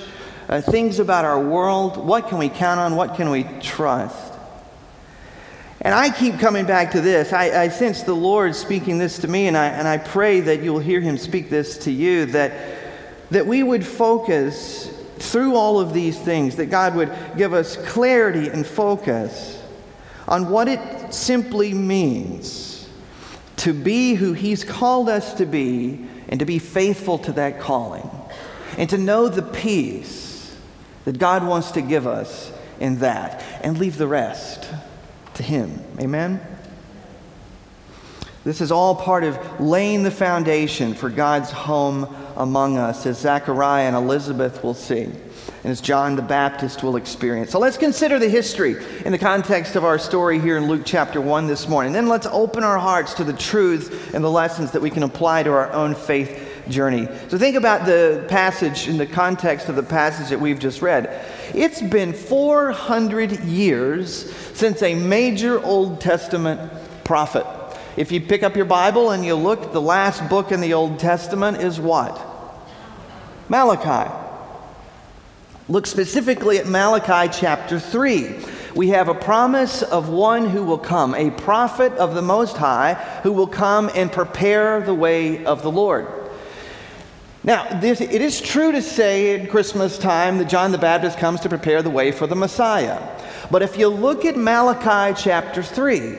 uh, 0.49 0.61
things 0.61 0.99
about 0.99 1.25
our 1.25 1.40
world. 1.40 1.97
What 1.97 2.28
can 2.28 2.38
we 2.38 2.49
count 2.49 2.81
on? 2.81 2.97
What 2.97 3.14
can 3.14 3.31
we 3.31 3.45
trust? 3.61 4.33
And 5.81 5.95
I 5.95 6.11
keep 6.11 6.38
coming 6.38 6.66
back 6.66 6.93
to 6.93 7.00
this. 7.00 7.33
I, 7.33 7.64
I, 7.64 7.69
sense 7.69 8.02
the 8.02 8.14
Lord 8.14 8.54
speaking 8.54 8.97
this 8.97 9.19
to 9.19 9.28
me, 9.28 9.49
and 9.49 9.57
I, 9.57 9.66
and 9.66 9.87
I 9.87 9.99
pray 9.99 10.40
that 10.40 10.62
you'll 10.62 10.78
hear 10.78 11.00
Him 11.00 11.19
speak 11.19 11.50
this 11.50 11.76
to 11.78 11.90
you 11.90 12.25
that, 12.26 12.52
that 13.31 13.47
we 13.47 13.62
would 13.62 13.87
focus 13.87 14.90
through 15.18 15.54
all 15.56 15.80
of 15.80 15.92
these 15.92 16.18
things, 16.18 16.56
that 16.56 16.66
God 16.66 16.94
would 16.94 17.12
give 17.37 17.52
us 17.52 17.76
clarity 17.76 18.49
and 18.49 18.66
focus 18.66 19.62
on 20.26 20.49
what 20.49 20.68
it 20.68 21.12
simply 21.12 21.75
means 21.75 22.88
to 23.56 23.73
be 23.73 24.14
who 24.14 24.33
He's 24.33 24.64
called 24.64 25.09
us 25.09 25.35
to 25.35 25.47
be 25.47 26.06
and 26.28 26.40
to 26.40 26.47
be 26.47 26.59
faithful 26.59 27.18
to 27.18 27.33
that 27.33 27.61
calling, 27.61 28.11
and 28.78 28.90
to 28.90 28.99
know 28.99 29.28
the 29.28 29.42
peace 29.42 30.56
that 31.04 31.18
God 31.18 31.47
wants 31.47 31.73
to 31.73 31.83
give 31.83 32.06
us 32.06 32.50
in 32.80 32.99
that, 33.00 33.42
and 33.62 33.78
leave 33.78 33.99
the 33.99 34.06
rest 34.06 34.68
to 35.35 35.42
Him. 35.42 35.83
Amen? 36.00 36.40
This 38.42 38.61
is 38.61 38.73
all 38.73 38.97
part 38.97 39.25
of 39.25 39.61
laying 39.61 40.02
the 40.02 40.11
foundation 40.11 40.94
for 40.94 41.09
God's 41.09 41.50
home 41.50 42.14
among 42.36 42.78
us, 42.78 43.06
as 43.06 43.18
Zechariah 43.18 43.86
and 43.86 43.96
Elizabeth 43.96 44.62
will 44.62 44.74
see, 44.74 45.04
and 45.04 45.14
as 45.64 45.80
John 45.80 46.16
the 46.16 46.22
Baptist 46.22 46.82
will 46.82 46.96
experience. 46.96 47.50
So 47.50 47.58
let's 47.58 47.76
consider 47.76 48.18
the 48.18 48.28
history 48.28 48.76
in 49.04 49.12
the 49.12 49.18
context 49.18 49.76
of 49.76 49.84
our 49.84 49.98
story 49.98 50.38
here 50.38 50.56
in 50.56 50.66
Luke 50.66 50.82
chapter 50.84 51.20
1 51.20 51.46
this 51.46 51.68
morning. 51.68 51.92
Then 51.92 52.08
let's 52.08 52.26
open 52.26 52.64
our 52.64 52.78
hearts 52.78 53.14
to 53.14 53.24
the 53.24 53.32
truths 53.32 53.88
and 54.14 54.22
the 54.22 54.30
lessons 54.30 54.72
that 54.72 54.82
we 54.82 54.90
can 54.90 55.02
apply 55.02 55.42
to 55.44 55.50
our 55.50 55.72
own 55.72 55.94
faith 55.94 56.50
journey. 56.68 57.06
So 57.28 57.38
think 57.38 57.56
about 57.56 57.86
the 57.86 58.24
passage 58.28 58.88
in 58.88 58.96
the 58.96 59.06
context 59.06 59.68
of 59.68 59.76
the 59.76 59.82
passage 59.82 60.30
that 60.30 60.40
we've 60.40 60.58
just 60.58 60.82
read. 60.82 61.24
It's 61.54 61.82
been 61.82 62.12
400 62.12 63.44
years 63.44 64.34
since 64.54 64.82
a 64.82 64.94
major 64.94 65.62
Old 65.62 66.00
Testament 66.00 66.72
prophet. 67.04 67.46
If 67.96 68.10
you 68.10 68.20
pick 68.20 68.42
up 68.42 68.56
your 68.56 68.64
Bible 68.64 69.10
and 69.10 69.24
you 69.24 69.36
look, 69.36 69.72
the 69.72 69.80
last 69.80 70.28
book 70.28 70.50
in 70.50 70.60
the 70.60 70.74
Old 70.74 70.98
Testament 70.98 71.58
is 71.58 71.78
what? 71.78 72.20
Malachi. 73.48 74.12
Look 75.68 75.86
specifically 75.86 76.58
at 76.58 76.66
Malachi 76.66 77.32
chapter 77.32 77.78
3. 77.78 78.34
We 78.74 78.88
have 78.88 79.08
a 79.08 79.14
promise 79.14 79.82
of 79.82 80.08
one 80.08 80.48
who 80.48 80.64
will 80.64 80.78
come, 80.78 81.14
a 81.14 81.30
prophet 81.30 81.92
of 81.92 82.14
the 82.14 82.22
Most 82.22 82.56
High, 82.56 82.94
who 83.22 83.32
will 83.32 83.46
come 83.46 83.88
and 83.94 84.10
prepare 84.10 84.80
the 84.80 84.94
way 84.94 85.44
of 85.44 85.62
the 85.62 85.70
Lord. 85.70 86.08
Now, 87.44 87.78
this, 87.78 88.00
it 88.00 88.20
is 88.20 88.40
true 88.40 88.72
to 88.72 88.82
say 88.82 89.40
at 89.40 89.50
Christmas 89.50 89.98
time 89.98 90.38
that 90.38 90.48
John 90.48 90.72
the 90.72 90.78
Baptist 90.78 91.18
comes 91.18 91.40
to 91.40 91.48
prepare 91.48 91.82
the 91.82 91.90
way 91.90 92.10
for 92.10 92.26
the 92.26 92.34
Messiah. 92.34 93.00
But 93.50 93.62
if 93.62 93.78
you 93.78 93.88
look 93.88 94.24
at 94.24 94.36
Malachi 94.36 95.14
chapter 95.22 95.62
3, 95.62 96.16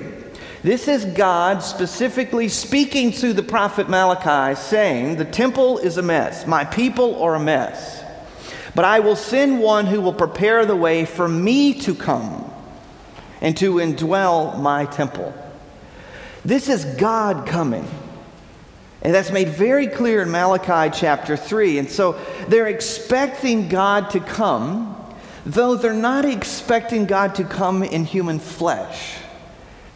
this 0.65 0.87
is 0.87 1.05
God 1.05 1.61
specifically 1.61 2.47
speaking 2.47 3.11
to 3.11 3.33
the 3.33 3.43
prophet 3.43 3.87
Malachi, 3.87 4.59
saying, 4.59 5.17
The 5.17 5.23
temple 5.23 5.77
is 5.77 5.99
a 5.99 6.01
mess, 6.01 6.47
my 6.47 6.65
people 6.65 7.21
are 7.21 7.35
a 7.35 7.39
mess. 7.39 8.03
But 8.73 8.83
I 8.83 8.99
will 8.99 9.15
send 9.15 9.59
one 9.59 9.85
who 9.85 10.01
will 10.01 10.11
prepare 10.11 10.65
the 10.65 10.75
way 10.75 11.05
for 11.05 11.27
me 11.27 11.75
to 11.81 11.93
come 11.93 12.51
and 13.41 13.55
to 13.57 13.75
indwell 13.75 14.59
my 14.59 14.85
temple. 14.85 15.35
This 16.43 16.67
is 16.67 16.83
God 16.83 17.45
coming. 17.45 17.87
And 19.03 19.13
that's 19.13 19.29
made 19.29 19.49
very 19.49 19.85
clear 19.85 20.23
in 20.23 20.31
Malachi 20.31 20.97
chapter 20.97 21.37
3. 21.37 21.77
And 21.77 21.91
so 21.91 22.19
they're 22.47 22.65
expecting 22.65 23.69
God 23.69 24.09
to 24.09 24.19
come, 24.19 25.13
though 25.45 25.75
they're 25.75 25.93
not 25.93 26.25
expecting 26.25 27.05
God 27.05 27.35
to 27.35 27.43
come 27.43 27.83
in 27.83 28.03
human 28.03 28.39
flesh. 28.39 29.17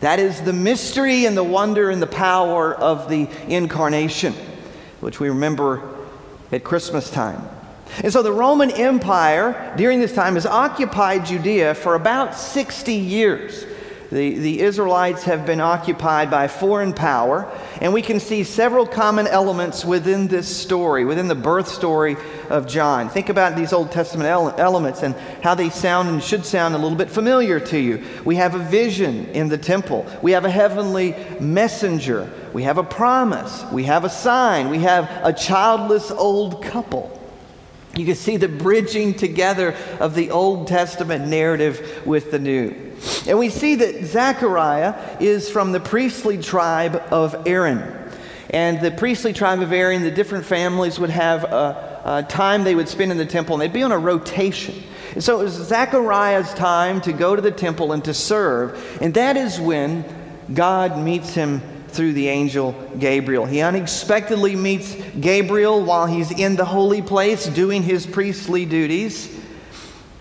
That 0.01 0.19
is 0.19 0.41
the 0.41 0.53
mystery 0.53 1.25
and 1.25 1.35
the 1.35 1.43
wonder 1.43 1.89
and 1.89 2.01
the 2.01 2.07
power 2.07 2.73
of 2.73 3.09
the 3.09 3.27
incarnation, 3.47 4.33
which 5.01 5.19
we 5.19 5.29
remember 5.29 5.83
at 6.51 6.63
Christmas 6.63 7.09
time. 7.09 7.47
And 8.03 8.13
so 8.13 8.21
the 8.21 8.31
Roman 8.31 8.71
Empire 8.71 9.73
during 9.75 9.99
this 9.99 10.13
time 10.13 10.35
has 10.35 10.45
occupied 10.45 11.25
Judea 11.25 11.73
for 11.73 11.95
about 11.95 12.35
60 12.35 12.93
years. 12.93 13.65
The, 14.11 14.39
the 14.39 14.61
Israelites 14.61 15.23
have 15.23 15.45
been 15.45 15.59
occupied 15.59 16.31
by 16.31 16.47
foreign 16.47 16.93
power, 16.93 17.51
and 17.81 17.93
we 17.93 18.01
can 18.01 18.19
see 18.19 18.43
several 18.43 18.85
common 18.85 19.27
elements 19.27 19.85
within 19.85 20.27
this 20.27 20.53
story, 20.53 21.05
within 21.05 21.27
the 21.27 21.35
birth 21.35 21.67
story 21.67 22.17
of 22.49 22.67
John. 22.67 23.09
Think 23.09 23.29
about 23.29 23.55
these 23.55 23.71
Old 23.71 23.91
Testament 23.91 24.27
ele- 24.29 24.53
elements 24.57 25.01
and 25.01 25.15
how 25.41 25.55
they 25.55 25.69
sound 25.69 26.09
and 26.09 26.21
should 26.21 26.45
sound 26.45 26.75
a 26.75 26.77
little 26.77 26.97
bit 26.97 27.09
familiar 27.09 27.59
to 27.59 27.77
you. 27.77 28.03
We 28.25 28.35
have 28.35 28.55
a 28.55 28.59
vision 28.59 29.27
in 29.27 29.47
the 29.47 29.57
temple, 29.57 30.05
we 30.21 30.31
have 30.31 30.45
a 30.45 30.49
heavenly 30.49 31.15
messenger, 31.39 32.29
we 32.53 32.63
have 32.63 32.77
a 32.77 32.83
promise, 32.83 33.63
we 33.71 33.85
have 33.85 34.03
a 34.03 34.09
sign, 34.09 34.69
we 34.69 34.79
have 34.79 35.09
a 35.23 35.31
childless 35.31 36.11
old 36.11 36.63
couple. 36.63 37.15
You 37.95 38.05
can 38.05 38.15
see 38.15 38.37
the 38.37 38.47
bridging 38.47 39.13
together 39.13 39.75
of 39.99 40.15
the 40.15 40.31
Old 40.31 40.67
Testament 40.67 41.27
narrative 41.27 42.03
with 42.05 42.31
the 42.31 42.39
New. 42.39 42.88
And 43.27 43.37
we 43.37 43.49
see 43.49 43.75
that 43.75 44.05
Zechariah 44.05 45.17
is 45.19 45.49
from 45.49 45.71
the 45.71 45.79
priestly 45.79 46.37
tribe 46.37 46.95
of 47.11 47.47
Aaron. 47.47 47.95
And 48.49 48.81
the 48.81 48.91
priestly 48.91 49.33
tribe 49.33 49.61
of 49.61 49.71
Aaron, 49.71 50.01
the 50.01 50.11
different 50.11 50.45
families 50.45 50.99
would 50.99 51.11
have 51.11 51.43
a, 51.43 52.01
a 52.05 52.23
time 52.23 52.63
they 52.63 52.75
would 52.75 52.89
spend 52.89 53.11
in 53.11 53.17
the 53.17 53.25
temple, 53.25 53.55
and 53.55 53.61
they'd 53.61 53.73
be 53.73 53.83
on 53.83 53.91
a 53.91 53.99
rotation. 53.99 54.83
And 55.13 55.23
so 55.23 55.39
it 55.39 55.43
was 55.43 55.53
Zechariah's 55.53 56.53
time 56.53 57.01
to 57.01 57.13
go 57.13 57.35
to 57.35 57.41
the 57.41 57.51
temple 57.51 57.91
and 57.91 58.03
to 58.05 58.13
serve. 58.13 58.99
And 59.01 59.13
that 59.13 59.37
is 59.37 59.59
when 59.59 60.03
God 60.53 60.97
meets 60.97 61.33
him 61.33 61.61
through 61.89 62.13
the 62.13 62.29
angel 62.29 62.73
Gabriel. 62.99 63.45
He 63.45 63.61
unexpectedly 63.61 64.55
meets 64.55 64.95
Gabriel 65.19 65.83
while 65.83 66.05
he's 66.05 66.31
in 66.31 66.55
the 66.55 66.65
holy 66.65 67.01
place 67.01 67.45
doing 67.47 67.83
his 67.83 68.05
priestly 68.05 68.65
duties 68.65 69.38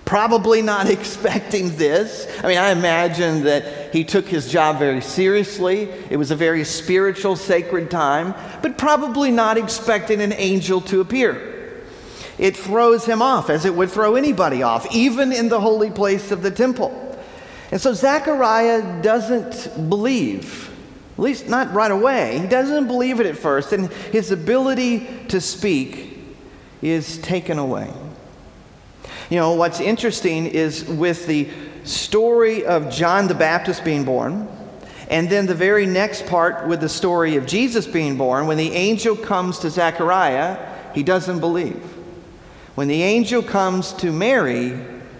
probably 0.08 0.62
not 0.62 0.88
expecting 0.98 1.76
this. 1.76 2.26
I 2.42 2.48
mean, 2.48 2.56
I 2.56 2.70
imagine 2.70 3.44
that 3.44 3.92
he 3.92 4.04
took 4.04 4.26
his 4.26 4.50
job 4.50 4.78
very 4.78 5.02
seriously. 5.02 5.82
It 6.08 6.16
was 6.16 6.30
a 6.30 6.36
very 6.36 6.64
spiritual, 6.64 7.36
sacred 7.36 7.90
time, 7.90 8.34
but 8.62 8.78
probably 8.78 9.30
not 9.30 9.58
expecting 9.58 10.22
an 10.22 10.32
angel 10.32 10.80
to 10.82 11.02
appear. 11.02 11.84
It 12.38 12.56
throws 12.56 13.04
him 13.04 13.20
off, 13.20 13.50
as 13.50 13.66
it 13.66 13.74
would 13.74 13.90
throw 13.90 14.14
anybody 14.14 14.62
off, 14.62 14.86
even 14.94 15.30
in 15.30 15.50
the 15.50 15.60
holy 15.60 15.90
place 15.90 16.30
of 16.30 16.40
the 16.40 16.50
temple. 16.50 17.04
And 17.70 17.78
so 17.78 17.92
Zechariah 17.92 19.02
doesn't 19.02 19.90
believe, 19.90 20.74
at 21.14 21.18
least 21.18 21.48
not 21.48 21.74
right 21.74 21.90
away. 21.90 22.38
He 22.38 22.46
doesn't 22.46 22.86
believe 22.86 23.20
it 23.20 23.26
at 23.26 23.36
first, 23.36 23.74
and 23.74 23.92
his 23.92 24.30
ability 24.30 25.06
to 25.28 25.38
speak 25.38 26.18
is 26.80 27.18
taken 27.18 27.58
away. 27.58 27.92
You 29.30 29.36
know, 29.36 29.52
what's 29.52 29.78
interesting 29.78 30.46
is 30.46 30.84
with 30.86 31.26
the 31.26 31.50
story 31.84 32.64
of 32.64 32.90
John 32.90 33.28
the 33.28 33.34
Baptist 33.34 33.84
being 33.84 34.04
born, 34.04 34.48
and 35.10 35.28
then 35.28 35.44
the 35.44 35.54
very 35.54 35.84
next 35.84 36.26
part 36.26 36.66
with 36.66 36.80
the 36.80 36.88
story 36.88 37.36
of 37.36 37.46
Jesus 37.46 37.86
being 37.86 38.16
born, 38.16 38.46
when 38.46 38.56
the 38.56 38.72
angel 38.72 39.14
comes 39.16 39.58
to 39.60 39.70
Zechariah, 39.70 40.58
he 40.94 41.02
doesn't 41.02 41.40
believe. 41.40 41.82
When 42.74 42.88
the 42.88 43.02
angel 43.02 43.42
comes 43.42 43.92
to 43.94 44.12
Mary, 44.12 44.78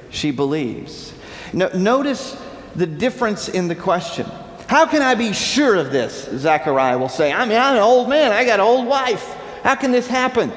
she 0.09 0.31
believes. 0.31 1.13
No, 1.53 1.69
notice 1.69 2.41
the 2.77 2.87
difference 2.87 3.49
in 3.49 3.69
the 3.69 3.75
question. 3.75 4.27
How 4.69 4.87
can 4.87 5.03
I 5.03 5.17
be 5.17 5.35
sure 5.35 5.75
of 5.75 5.93
this? 5.93 6.31
Zechariah 6.35 6.99
will 6.99 7.09
say. 7.11 7.31
I 7.31 7.45
mean, 7.45 7.59
I'm 7.59 7.77
an 7.77 7.83
old 7.83 8.09
man, 8.09 8.33
I 8.33 8.47
got 8.47 8.61
an 8.61 8.67
old 8.67 8.87
wife. 8.87 9.35
How 9.65 9.75
can 9.75 9.91
this 9.91 10.07
happen? 10.07 10.51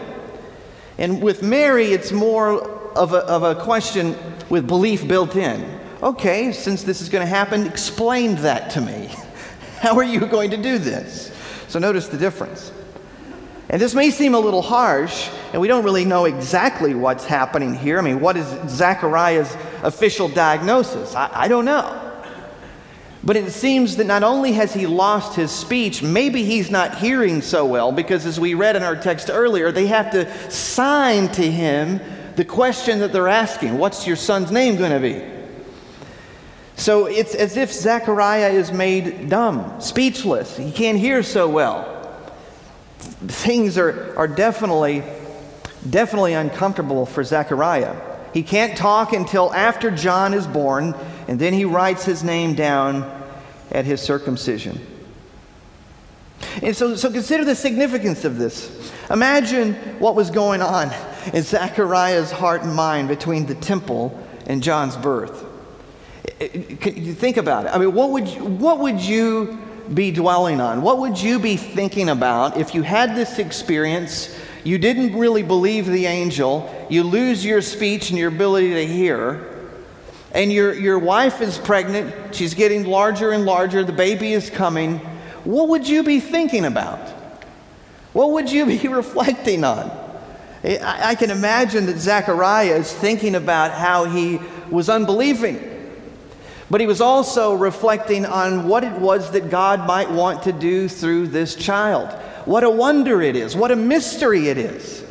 And 0.97 1.21
with 1.21 1.43
Mary, 1.43 1.87
it's 1.87 2.13
more 2.13 2.80
of 2.95 3.13
a, 3.13 3.19
of 3.19 3.43
a 3.43 3.55
question 3.55 4.15
with 4.49 4.67
belief 4.67 5.07
built 5.07 5.35
in. 5.35 5.79
Okay, 6.03 6.51
since 6.51 6.83
this 6.83 7.01
is 7.01 7.09
going 7.09 7.25
to 7.25 7.29
happen, 7.29 7.67
explain 7.67 8.35
that 8.37 8.71
to 8.71 8.81
me. 8.81 9.13
How 9.79 9.97
are 9.97 10.03
you 10.03 10.21
going 10.21 10.51
to 10.51 10.57
do 10.57 10.77
this? 10.77 11.31
So 11.67 11.79
notice 11.79 12.07
the 12.07 12.17
difference. 12.17 12.71
And 13.69 13.81
this 13.81 13.95
may 13.95 14.09
seem 14.09 14.33
a 14.33 14.39
little 14.39 14.61
harsh, 14.61 15.29
and 15.53 15.61
we 15.61 15.67
don't 15.67 15.85
really 15.85 16.03
know 16.03 16.25
exactly 16.25 16.93
what's 16.93 17.25
happening 17.25 17.73
here. 17.73 17.97
I 17.97 18.01
mean, 18.01 18.19
what 18.19 18.35
is 18.35 18.47
Zechariah's 18.69 19.55
official 19.81 20.27
diagnosis? 20.27 21.15
I, 21.15 21.29
I 21.31 21.47
don't 21.47 21.65
know. 21.65 21.97
But 23.23 23.37
it 23.37 23.51
seems 23.51 23.97
that 23.97 24.07
not 24.07 24.23
only 24.23 24.53
has 24.53 24.73
he 24.73 24.87
lost 24.87 25.35
his 25.35 25.51
speech, 25.51 26.01
maybe 26.01 26.43
he's 26.43 26.71
not 26.71 26.97
hearing 26.97 27.41
so 27.41 27.65
well, 27.65 27.91
because 27.91 28.25
as 28.25 28.39
we 28.39 28.55
read 28.55 28.75
in 28.75 28.83
our 28.83 28.95
text 28.95 29.29
earlier, 29.31 29.71
they 29.71 29.87
have 29.87 30.11
to 30.11 30.51
sign 30.51 31.29
to 31.33 31.49
him 31.49 32.01
The 32.41 32.45
question 32.45 32.97
that 33.01 33.13
they're 33.13 33.27
asking, 33.27 33.77
what's 33.77 34.07
your 34.07 34.15
son's 34.15 34.49
name 34.49 34.75
going 34.75 34.89
to 34.89 34.99
be? 34.99 35.23
So 36.75 37.05
it's 37.05 37.35
as 37.35 37.55
if 37.55 37.71
Zechariah 37.71 38.49
is 38.49 38.71
made 38.71 39.29
dumb, 39.29 39.79
speechless. 39.79 40.57
He 40.57 40.71
can't 40.71 40.97
hear 40.97 41.21
so 41.21 41.47
well. 41.47 42.11
Things 43.27 43.77
are, 43.77 44.17
are 44.17 44.27
definitely, 44.27 45.03
definitely 45.87 46.33
uncomfortable 46.33 47.05
for 47.05 47.23
Zechariah. 47.23 47.95
He 48.33 48.41
can't 48.41 48.75
talk 48.75 49.13
until 49.13 49.53
after 49.53 49.91
John 49.91 50.33
is 50.33 50.47
born, 50.47 50.95
and 51.27 51.39
then 51.39 51.53
he 51.53 51.65
writes 51.65 52.05
his 52.05 52.23
name 52.23 52.55
down 52.55 53.03
at 53.69 53.85
his 53.85 54.01
circumcision. 54.01 54.81
And 56.63 56.75
so, 56.75 56.95
so 56.95 57.11
consider 57.11 57.45
the 57.45 57.53
significance 57.53 58.25
of 58.25 58.39
this. 58.39 58.91
Imagine 59.11 59.75
what 59.99 60.15
was 60.15 60.31
going 60.31 60.63
on 60.63 60.91
in 61.33 61.43
Zechariah's 61.43 62.31
heart 62.31 62.63
and 62.63 62.75
mind 62.75 63.07
between 63.07 63.45
the 63.45 63.55
temple 63.55 64.19
and 64.47 64.61
John's 64.61 64.97
birth. 64.97 65.45
Think 66.39 67.37
about 67.37 67.65
it? 67.65 67.69
I 67.69 67.77
mean, 67.77 67.93
what 67.93 68.11
would, 68.11 68.27
you, 68.27 68.43
what 68.43 68.79
would 68.79 68.99
you 68.99 69.59
be 69.93 70.11
dwelling 70.11 70.59
on? 70.59 70.81
What 70.81 70.99
would 70.99 71.19
you 71.21 71.39
be 71.39 71.57
thinking 71.57 72.09
about 72.09 72.57
if 72.57 72.73
you 72.73 72.81
had 72.81 73.15
this 73.15 73.39
experience? 73.39 74.35
You 74.63 74.77
didn't 74.77 75.17
really 75.17 75.43
believe 75.43 75.87
the 75.87 76.05
angel, 76.05 76.69
you 76.89 77.03
lose 77.03 77.43
your 77.43 77.61
speech 77.61 78.09
and 78.09 78.19
your 78.19 78.29
ability 78.29 78.73
to 78.73 78.85
hear, 78.85 79.47
and 80.33 80.51
your, 80.51 80.73
your 80.73 80.99
wife 80.99 81.41
is 81.41 81.57
pregnant, 81.57 82.35
she's 82.35 82.53
getting 82.53 82.85
larger 82.85 83.31
and 83.31 83.45
larger, 83.45 83.83
the 83.83 83.91
baby 83.91 84.33
is 84.33 84.49
coming. 84.49 84.99
What 85.43 85.69
would 85.69 85.87
you 85.87 86.03
be 86.03 86.19
thinking 86.19 86.65
about? 86.65 86.99
What 88.13 88.31
would 88.31 88.51
you 88.51 88.65
be 88.65 88.77
reflecting 88.87 89.63
on? 89.63 90.00
I, 90.63 91.15
can 91.15 91.31
imagine 91.31 91.87
that 91.87 91.97
Zechariah 91.97 92.75
is 92.75 92.93
thinking 92.93 93.33
about 93.33 93.71
how 93.71 94.05
he 94.05 94.39
was 94.69 94.89
unbelieving. 94.89 95.67
But 96.69 96.81
he 96.81 96.87
was 96.87 97.01
also 97.01 97.55
reflecting 97.55 98.25
on 98.25 98.67
what 98.67 98.83
it 98.83 98.93
was 98.93 99.31
that 99.31 99.49
God 99.49 99.87
might 99.87 100.11
want 100.11 100.43
to 100.43 100.53
do 100.53 100.87
through 100.87 101.27
this 101.27 101.55
child. 101.55 102.09
What 102.45 102.63
a 102.63 102.69
wonder 102.69 103.21
it 103.21 103.35
is. 103.35 103.55
What 103.55 103.71
a 103.71 103.75
mystery 103.75 104.49
it 104.49 104.57
is. 104.57 105.03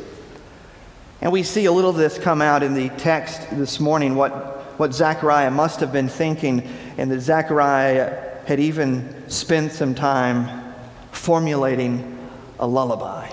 And 1.21 1.31
we 1.31 1.43
see 1.43 1.65
a 1.65 1.71
little 1.71 1.91
of 1.91 1.97
this 1.97 2.17
come 2.17 2.41
out 2.41 2.63
in 2.63 2.73
the 2.73 2.89
text 2.89 3.41
this 3.51 3.79
morning, 3.79 4.15
what, 4.15 4.31
what 4.79 4.93
Zechariah 4.93 5.51
must 5.51 5.81
have 5.81 5.91
been 5.91 6.09
thinking, 6.09 6.67
and 6.97 7.11
that 7.11 7.19
Zechariah 7.19 8.39
had 8.45 8.59
even 8.59 9.29
spent 9.29 9.71
some 9.73 9.93
time 9.93 10.73
formulating 11.11 12.17
a 12.57 12.65
lullaby. 12.65 13.29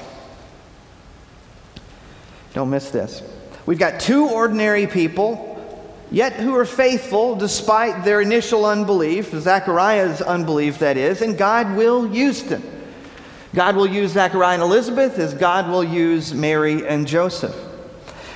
Don't 2.58 2.70
miss 2.70 2.90
this. 2.90 3.22
We've 3.66 3.78
got 3.78 4.00
two 4.00 4.30
ordinary 4.30 4.88
people 4.88 5.64
yet 6.10 6.32
who 6.32 6.56
are 6.56 6.64
faithful 6.64 7.36
despite 7.36 8.04
their 8.04 8.20
initial 8.20 8.66
unbelief, 8.66 9.30
Zechariah's 9.30 10.20
unbelief, 10.20 10.80
that 10.80 10.96
is, 10.96 11.22
and 11.22 11.38
God 11.38 11.76
will 11.76 12.12
use 12.12 12.42
them. 12.42 12.64
God 13.54 13.76
will 13.76 13.86
use 13.86 14.10
Zechariah 14.10 14.54
and 14.54 14.62
Elizabeth 14.64 15.20
as 15.20 15.34
God 15.34 15.70
will 15.70 15.84
use 15.84 16.34
Mary 16.34 16.84
and 16.84 17.06
Joseph. 17.06 17.54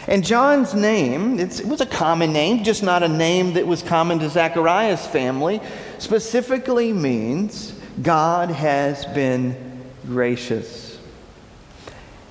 And 0.06 0.24
John's 0.24 0.72
name, 0.72 1.40
it 1.40 1.66
was 1.66 1.80
a 1.80 1.86
common 1.86 2.32
name, 2.32 2.62
just 2.62 2.84
not 2.84 3.02
a 3.02 3.08
name 3.08 3.54
that 3.54 3.66
was 3.66 3.82
common 3.82 4.20
to 4.20 4.28
Zechariah's 4.28 5.04
family, 5.04 5.60
specifically 5.98 6.92
means 6.92 7.72
God 8.00 8.50
has 8.50 9.04
been 9.04 9.82
gracious. 10.06 10.91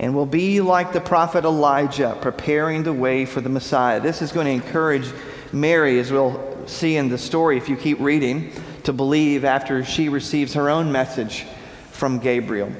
And 0.01 0.15
will 0.15 0.25
be 0.25 0.61
like 0.61 0.93
the 0.93 0.99
prophet 0.99 1.45
Elijah, 1.45 2.17
preparing 2.21 2.81
the 2.81 2.91
way 2.91 3.23
for 3.23 3.39
the 3.39 3.49
Messiah. 3.49 3.99
This 3.99 4.23
is 4.23 4.31
going 4.31 4.47
to 4.47 4.51
encourage 4.51 5.07
Mary, 5.53 5.99
as 5.99 6.11
we'll 6.11 6.67
see 6.67 6.97
in 6.97 7.09
the 7.09 7.19
story 7.19 7.55
if 7.55 7.69
you 7.69 7.77
keep 7.77 7.99
reading, 7.99 8.51
to 8.83 8.93
believe 8.93 9.45
after 9.45 9.85
she 9.85 10.09
receives 10.09 10.55
her 10.55 10.71
own 10.71 10.91
message 10.91 11.45
from 11.91 12.17
Gabriel. 12.17 12.71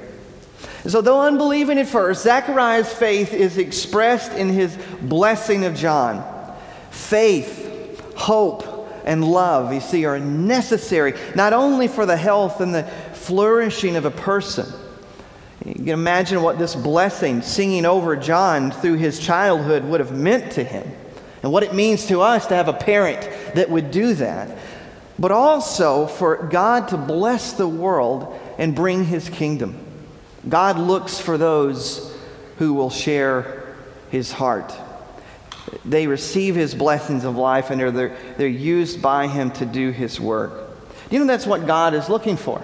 So, 0.88 1.00
though 1.00 1.20
unbelieving 1.20 1.78
at 1.78 1.86
first, 1.86 2.24
Zechariah's 2.24 2.92
faith 2.92 3.32
is 3.32 3.56
expressed 3.56 4.32
in 4.32 4.48
his 4.48 4.76
blessing 5.00 5.64
of 5.64 5.76
John. 5.76 6.24
Faith, 6.90 8.16
hope, 8.16 8.90
and 9.04 9.24
love, 9.24 9.72
you 9.72 9.80
see, 9.80 10.06
are 10.06 10.18
necessary 10.18 11.14
not 11.36 11.52
only 11.52 11.86
for 11.86 12.04
the 12.04 12.16
health 12.16 12.60
and 12.60 12.74
the 12.74 12.82
flourishing 13.12 13.94
of 13.94 14.06
a 14.06 14.10
person. 14.10 14.66
You 15.64 15.74
can 15.74 15.88
imagine 15.88 16.42
what 16.42 16.58
this 16.58 16.74
blessing, 16.74 17.42
singing 17.42 17.86
over 17.86 18.16
John 18.16 18.70
through 18.70 18.96
his 18.96 19.18
childhood, 19.20 19.84
would 19.84 20.00
have 20.00 20.12
meant 20.12 20.52
to 20.52 20.64
him 20.64 20.90
and 21.42 21.52
what 21.52 21.62
it 21.62 21.74
means 21.74 22.06
to 22.06 22.20
us 22.20 22.46
to 22.46 22.54
have 22.54 22.68
a 22.68 22.72
parent 22.72 23.20
that 23.54 23.70
would 23.70 23.90
do 23.90 24.14
that, 24.14 24.56
but 25.18 25.30
also 25.30 26.06
for 26.06 26.36
God 26.36 26.88
to 26.88 26.96
bless 26.96 27.52
the 27.52 27.66
world 27.66 28.38
and 28.58 28.74
bring 28.74 29.04
his 29.04 29.28
kingdom. 29.28 29.78
God 30.48 30.78
looks 30.78 31.18
for 31.18 31.38
those 31.38 32.16
who 32.58 32.74
will 32.74 32.90
share 32.90 33.76
his 34.10 34.32
heart. 34.32 34.72
They 35.84 36.06
receive 36.06 36.54
his 36.54 36.74
blessings 36.74 37.24
of 37.24 37.36
life 37.36 37.70
and 37.70 37.80
they're, 37.80 38.16
they're 38.36 38.48
used 38.48 39.00
by 39.00 39.28
him 39.28 39.50
to 39.52 39.66
do 39.66 39.90
his 39.90 40.20
work. 40.20 40.70
You 41.10 41.18
know 41.18 41.26
that's 41.26 41.46
what 41.46 41.66
God 41.66 41.94
is 41.94 42.08
looking 42.08 42.36
for? 42.36 42.62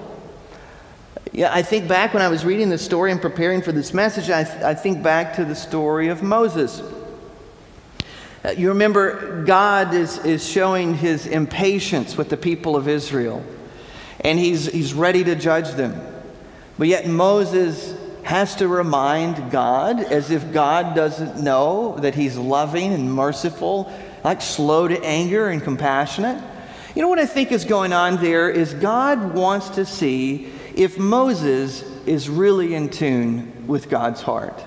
Yeah, 1.32 1.52
I 1.52 1.62
think 1.62 1.88
back 1.88 2.14
when 2.14 2.22
I 2.22 2.28
was 2.28 2.44
reading 2.44 2.70
the 2.70 2.78
story 2.78 3.12
and 3.12 3.20
preparing 3.20 3.60
for 3.60 3.72
this 3.72 3.92
message, 3.92 4.30
I, 4.30 4.40
I 4.70 4.74
think 4.74 5.02
back 5.02 5.36
to 5.36 5.44
the 5.44 5.54
story 5.54 6.08
of 6.08 6.22
Moses. 6.22 6.82
Uh, 8.44 8.50
you 8.50 8.68
remember, 8.68 9.44
God 9.44 9.92
is, 9.92 10.18
is 10.24 10.48
showing 10.48 10.94
his 10.94 11.26
impatience 11.26 12.16
with 12.16 12.30
the 12.30 12.36
people 12.36 12.76
of 12.76 12.88
Israel, 12.88 13.44
and 14.20 14.38
he's, 14.38 14.66
he's 14.66 14.94
ready 14.94 15.22
to 15.24 15.34
judge 15.34 15.70
them. 15.72 16.00
But 16.78 16.88
yet, 16.88 17.06
Moses 17.06 17.94
has 18.22 18.54
to 18.56 18.68
remind 18.68 19.50
God, 19.50 20.00
as 20.00 20.30
if 20.30 20.50
God 20.52 20.94
doesn't 20.94 21.42
know 21.42 21.96
that 21.98 22.14
he's 22.14 22.36
loving 22.38 22.94
and 22.94 23.12
merciful, 23.12 23.92
like 24.24 24.40
slow 24.40 24.88
to 24.88 25.04
anger 25.04 25.48
and 25.48 25.62
compassionate. 25.62 26.42
You 26.94 27.02
know 27.02 27.08
what 27.08 27.18
I 27.18 27.26
think 27.26 27.52
is 27.52 27.64
going 27.64 27.92
on 27.92 28.16
there 28.16 28.48
is 28.48 28.72
God 28.74 29.34
wants 29.34 29.70
to 29.70 29.84
see 29.84 30.52
if 30.78 30.96
Moses 30.96 31.82
is 32.06 32.30
really 32.30 32.72
in 32.72 32.88
tune 32.88 33.66
with 33.66 33.90
God's 33.90 34.22
heart. 34.22 34.64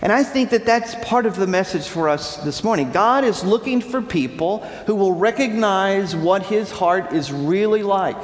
And 0.00 0.12
I 0.12 0.22
think 0.22 0.50
that 0.50 0.64
that's 0.64 0.94
part 1.04 1.26
of 1.26 1.34
the 1.34 1.48
message 1.48 1.88
for 1.88 2.08
us 2.08 2.36
this 2.44 2.62
morning. 2.62 2.92
God 2.92 3.24
is 3.24 3.42
looking 3.42 3.80
for 3.80 4.00
people 4.00 4.60
who 4.86 4.94
will 4.94 5.16
recognize 5.16 6.14
what 6.14 6.44
his 6.44 6.70
heart 6.70 7.12
is 7.12 7.32
really 7.32 7.82
like. 7.82 8.16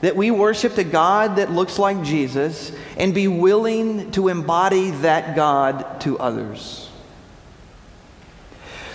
That 0.00 0.16
we 0.16 0.32
worship 0.32 0.76
a 0.78 0.84
God 0.84 1.36
that 1.36 1.52
looks 1.52 1.78
like 1.78 2.02
Jesus 2.02 2.72
and 2.96 3.14
be 3.14 3.28
willing 3.28 4.10
to 4.12 4.26
embody 4.26 4.90
that 4.90 5.36
God 5.36 6.00
to 6.00 6.18
others. 6.18 6.87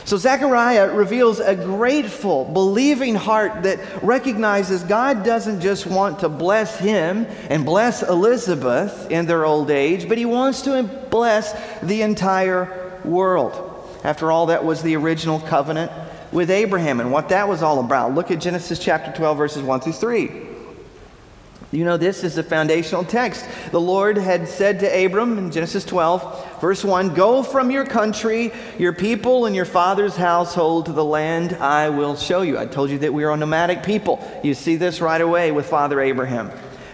So 0.05 0.17
Zechariah 0.17 0.93
reveals 0.93 1.39
a 1.39 1.55
grateful, 1.55 2.45
believing 2.45 3.15
heart 3.15 3.63
that 3.63 4.03
recognizes 4.03 4.83
God 4.83 5.23
doesn't 5.23 5.61
just 5.61 5.85
want 5.85 6.19
to 6.19 6.29
bless 6.29 6.77
him 6.77 7.25
and 7.49 7.65
bless 7.65 8.03
Elizabeth 8.03 9.09
in 9.09 9.25
their 9.27 9.45
old 9.45 9.71
age, 9.71 10.09
but 10.09 10.17
he 10.17 10.25
wants 10.25 10.63
to 10.63 10.83
bless 11.09 11.53
the 11.81 12.01
entire 12.01 12.99
world. 13.05 13.69
After 14.03 14.31
all, 14.31 14.47
that 14.47 14.65
was 14.65 14.81
the 14.81 14.97
original 14.97 15.39
covenant 15.39 15.91
with 16.33 16.51
Abraham 16.51 16.99
and 16.99 17.11
what 17.11 17.29
that 17.29 17.47
was 17.47 17.63
all 17.63 17.79
about. 17.79 18.13
Look 18.13 18.29
at 18.31 18.41
Genesis 18.41 18.79
chapter 18.79 19.11
12, 19.13 19.37
verses 19.37 19.63
1 19.63 19.79
through 19.79 19.93
3. 19.93 20.52
You 21.73 21.85
know, 21.85 21.97
this 21.97 22.23
is 22.23 22.35
the 22.35 22.43
foundational 22.43 23.03
text. 23.03 23.47
The 23.71 23.81
Lord 23.81 24.15
had 24.15 24.47
said 24.47 24.81
to 24.81 25.05
Abram 25.05 25.39
in 25.39 25.49
Genesis 25.49 25.83
12, 25.83 26.61
verse 26.61 26.83
1 26.83 27.15
Go 27.15 27.41
from 27.41 27.71
your 27.71 27.83
country, 27.83 28.51
your 28.77 28.93
people, 28.93 29.47
and 29.47 29.55
your 29.55 29.65
father's 29.65 30.15
household 30.15 30.85
to 30.85 30.93
the 30.93 31.03
land 31.03 31.53
I 31.53 31.89
will 31.89 32.15
show 32.15 32.43
you. 32.43 32.59
I 32.59 32.67
told 32.67 32.91
you 32.91 32.99
that 32.99 33.11
we 33.11 33.23
are 33.23 33.31
a 33.31 33.37
nomadic 33.37 33.81
people. 33.81 34.23
You 34.43 34.53
see 34.53 34.75
this 34.75 35.01
right 35.01 35.19
away 35.19 35.51
with 35.51 35.65
Father 35.65 35.99
Abraham. 35.99 36.51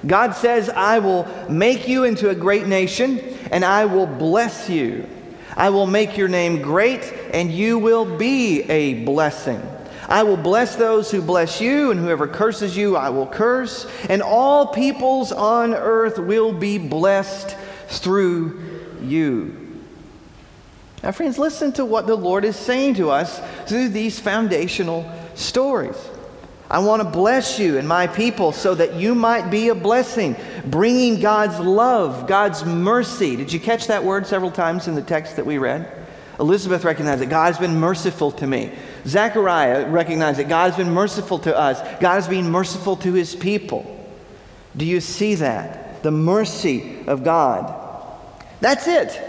God 0.07 0.31
says, 0.31 0.69
I 0.69 0.99
will 0.99 1.25
make 1.49 1.89
you 1.89 2.05
into 2.05 2.29
a 2.29 2.35
great 2.35 2.65
nation, 2.65 3.19
and 3.51 3.65
I 3.65 3.83
will 3.83 4.07
bless 4.07 4.69
you. 4.69 5.09
I 5.57 5.71
will 5.71 5.87
make 5.87 6.15
your 6.15 6.29
name 6.29 6.61
great, 6.61 7.03
and 7.33 7.51
you 7.51 7.79
will 7.79 8.17
be 8.17 8.61
a 8.69 9.03
blessing. 9.03 9.61
I 10.09 10.23
will 10.23 10.37
bless 10.37 10.75
those 10.75 11.11
who 11.11 11.21
bless 11.21 11.61
you, 11.61 11.91
and 11.91 11.99
whoever 11.99 12.27
curses 12.27 12.75
you, 12.75 12.97
I 12.97 13.09
will 13.09 13.27
curse. 13.27 13.85
And 14.09 14.23
all 14.23 14.67
peoples 14.67 15.31
on 15.31 15.75
earth 15.75 16.17
will 16.17 16.51
be 16.51 16.79
blessed 16.79 17.55
through 17.89 18.59
you. 19.03 19.55
Now, 21.03 21.11
friends, 21.11 21.37
listen 21.37 21.71
to 21.73 21.85
what 21.85 22.07
the 22.07 22.15
Lord 22.15 22.43
is 22.43 22.55
saying 22.55 22.95
to 22.95 23.11
us 23.11 23.39
through 23.67 23.89
these 23.89 24.19
foundational 24.19 25.09
stories. 25.35 25.95
I 26.71 26.79
want 26.79 27.03
to 27.03 27.07
bless 27.07 27.59
you 27.59 27.77
and 27.77 27.87
my 27.87 28.07
people 28.07 28.51
so 28.51 28.75
that 28.75 28.95
you 28.95 29.13
might 29.13 29.49
be 29.49 29.69
a 29.69 29.75
blessing, 29.75 30.35
bringing 30.65 31.19
God's 31.19 31.59
love, 31.59 32.27
God's 32.27 32.65
mercy. 32.65 33.35
Did 33.35 33.53
you 33.53 33.59
catch 33.59 33.87
that 33.87 34.03
word 34.03 34.25
several 34.25 34.51
times 34.51 34.87
in 34.87 34.95
the 34.95 35.01
text 35.03 35.35
that 35.35 35.45
we 35.45 35.59
read? 35.59 35.91
Elizabeth 36.39 36.83
recognized 36.83 37.21
that 37.21 37.29
God's 37.29 37.57
been 37.57 37.79
merciful 37.79 38.31
to 38.33 38.47
me. 38.47 38.71
Zechariah 39.05 39.87
recognized 39.89 40.39
that 40.39 40.49
God's 40.49 40.77
been 40.77 40.91
merciful 40.91 41.39
to 41.39 41.57
us. 41.57 41.79
God 41.99 42.15
has 42.15 42.27
been 42.27 42.49
merciful 42.49 42.95
to 42.97 43.13
his 43.13 43.35
people. 43.35 43.95
Do 44.75 44.85
you 44.85 45.01
see 45.01 45.35
that? 45.35 46.03
The 46.03 46.11
mercy 46.11 47.03
of 47.07 47.23
God. 47.23 47.75
That's 48.61 48.87
it. 48.87 49.19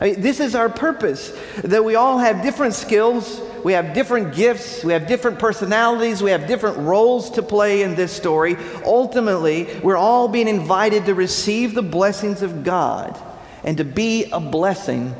I 0.00 0.04
mean, 0.12 0.20
this 0.20 0.40
is 0.40 0.54
our 0.54 0.68
purpose 0.68 1.36
that 1.62 1.84
we 1.84 1.94
all 1.94 2.18
have 2.18 2.42
different 2.42 2.74
skills, 2.74 3.40
we 3.62 3.74
have 3.74 3.92
different 3.92 4.34
gifts, 4.34 4.82
we 4.82 4.94
have 4.94 5.06
different 5.06 5.38
personalities, 5.38 6.22
we 6.22 6.30
have 6.30 6.46
different 6.46 6.78
roles 6.78 7.30
to 7.32 7.42
play 7.42 7.82
in 7.82 7.94
this 7.94 8.10
story. 8.10 8.56
Ultimately, 8.84 9.78
we're 9.82 9.98
all 9.98 10.26
being 10.26 10.48
invited 10.48 11.04
to 11.06 11.14
receive 11.14 11.74
the 11.74 11.82
blessings 11.82 12.40
of 12.40 12.64
God 12.64 13.20
and 13.62 13.76
to 13.76 13.84
be 13.84 14.30
a 14.32 14.40
blessing 14.40 15.14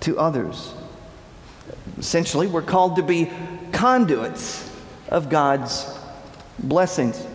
to 0.00 0.18
others. 0.18 0.74
Essentially, 1.98 2.46
we're 2.46 2.62
called 2.62 2.96
to 2.96 3.02
be 3.02 3.30
conduits 3.72 4.70
of 5.08 5.28
God's 5.28 5.86
blessings. 6.58 7.26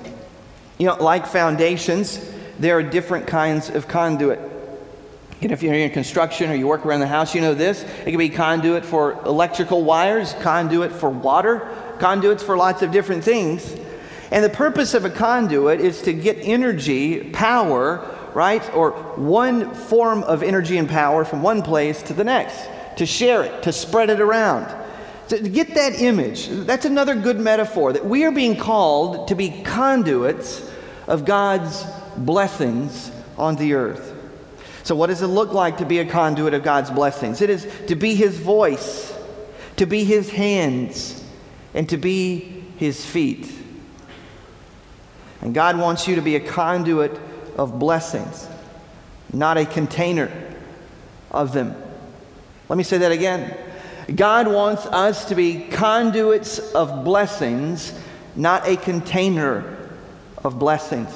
You 0.77 0.87
know, 0.87 0.95
like 0.95 1.27
foundations, 1.27 2.19
there 2.59 2.77
are 2.77 2.83
different 2.83 3.27
kinds 3.27 3.69
of 3.69 3.87
conduit. 3.87 4.39
Know, 5.41 5.53
if 5.53 5.61
you're 5.61 5.73
in 5.75 5.91
construction 5.91 6.49
or 6.49 6.55
you 6.55 6.65
work 6.65 6.85
around 6.85 7.01
the 7.01 7.07
house, 7.07 7.35
you 7.35 7.41
know 7.41 7.53
this. 7.53 7.83
It 7.83 8.05
can 8.05 8.17
be 8.17 8.29
conduit 8.29 8.83
for 8.83 9.13
electrical 9.25 9.83
wires, 9.83 10.33
conduit 10.41 10.91
for 10.91 11.09
water, 11.09 11.69
conduits 11.99 12.41
for 12.41 12.57
lots 12.57 12.81
of 12.81 12.91
different 12.91 13.23
things. 13.23 13.75
And 14.31 14.43
the 14.43 14.49
purpose 14.49 14.93
of 14.95 15.05
a 15.05 15.09
conduit 15.09 15.81
is 15.81 16.01
to 16.03 16.13
get 16.13 16.37
energy, 16.41 17.29
power, 17.29 18.09
right? 18.33 18.73
Or 18.73 18.91
one 19.17 19.73
form 19.73 20.23
of 20.23 20.41
energy 20.41 20.77
and 20.77 20.89
power 20.89 21.23
from 21.25 21.43
one 21.43 21.61
place 21.61 22.01
to 22.03 22.13
the 22.13 22.23
next, 22.23 22.67
to 22.97 23.05
share 23.05 23.43
it, 23.43 23.63
to 23.63 23.71
spread 23.71 24.09
it 24.09 24.19
around. 24.19 24.73
To 25.29 25.39
get 25.39 25.73
that 25.73 25.99
image, 25.99 26.47
that's 26.49 26.85
another 26.85 27.15
good 27.15 27.39
metaphor 27.39 27.93
that 27.93 28.05
we 28.05 28.25
are 28.25 28.31
being 28.31 28.55
called 28.55 29.29
to 29.29 29.35
be 29.35 29.49
conduits 29.63 30.69
of 31.07 31.25
God's 31.25 31.83
blessings 32.17 33.11
on 33.37 33.55
the 33.55 33.73
earth. 33.73 34.13
So, 34.83 34.95
what 34.95 35.07
does 35.07 35.23
it 35.23 35.27
look 35.27 35.51
like 35.51 35.77
to 35.79 35.85
be 35.85 35.97
a 35.97 36.05
conduit 36.05 36.53
of 36.53 36.61
God's 36.61 36.91
blessings? 36.91 37.41
It 37.41 37.49
is 37.49 37.67
to 37.87 37.95
be 37.95 38.13
His 38.13 38.37
voice, 38.37 39.17
to 39.77 39.87
be 39.87 40.03
His 40.03 40.29
hands, 40.29 41.23
and 41.73 41.89
to 41.89 41.97
be 41.97 42.63
His 42.77 43.03
feet. 43.03 43.51
And 45.41 45.55
God 45.55 45.77
wants 45.79 46.07
you 46.07 46.15
to 46.15 46.21
be 46.21 46.35
a 46.35 46.39
conduit 46.39 47.19
of 47.57 47.79
blessings, 47.79 48.47
not 49.33 49.57
a 49.57 49.65
container 49.65 50.31
of 51.31 51.51
them. 51.51 51.75
Let 52.69 52.77
me 52.77 52.83
say 52.83 52.97
that 52.99 53.11
again. 53.11 53.55
God 54.13 54.47
wants 54.47 54.85
us 54.85 55.25
to 55.25 55.35
be 55.35 55.67
conduits 55.71 56.59
of 56.59 57.03
blessings, 57.03 57.93
not 58.35 58.67
a 58.67 58.77
container 58.77 59.77
of 60.43 60.59
blessings. 60.59 61.09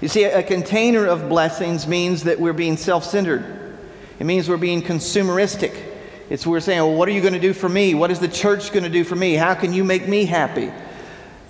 You 0.00 0.08
see, 0.08 0.24
a 0.24 0.42
container 0.42 1.06
of 1.06 1.28
blessings 1.28 1.86
means 1.86 2.24
that 2.24 2.40
we're 2.40 2.52
being 2.52 2.76
self 2.76 3.04
centered, 3.04 3.78
it 4.18 4.24
means 4.24 4.48
we're 4.48 4.56
being 4.56 4.82
consumeristic. 4.82 5.88
It's 6.30 6.46
we're 6.46 6.60
saying, 6.60 6.78
well, 6.78 6.94
what 6.94 7.08
are 7.08 7.12
you 7.12 7.22
going 7.22 7.34
to 7.34 7.40
do 7.40 7.52
for 7.52 7.68
me? 7.68 7.92
What 7.92 8.12
is 8.12 8.20
the 8.20 8.28
church 8.28 8.70
going 8.72 8.84
to 8.84 8.90
do 8.90 9.02
for 9.02 9.16
me? 9.16 9.34
How 9.34 9.54
can 9.54 9.72
you 9.72 9.82
make 9.82 10.06
me 10.06 10.26
happy? 10.26 10.70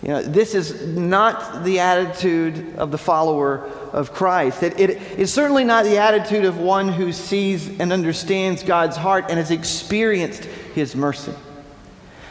You 0.02 0.08
know, 0.08 0.22
this 0.22 0.54
is 0.54 0.86
not 0.96 1.64
the 1.64 1.80
attitude 1.80 2.76
of 2.78 2.90
the 2.90 2.96
follower 2.96 3.70
of 3.92 4.12
Christ. 4.12 4.62
It, 4.62 4.78
it 4.78 4.90
is 5.18 5.32
certainly 5.32 5.64
not 5.64 5.84
the 5.84 5.98
attitude 5.98 6.44
of 6.44 6.58
one 6.58 6.88
who 6.88 7.12
sees 7.12 7.80
and 7.80 7.92
understands 7.92 8.62
God's 8.62 8.96
heart 8.96 9.26
and 9.28 9.38
has 9.38 9.50
experienced 9.50 10.44
His 10.44 10.94
mercy, 10.94 11.34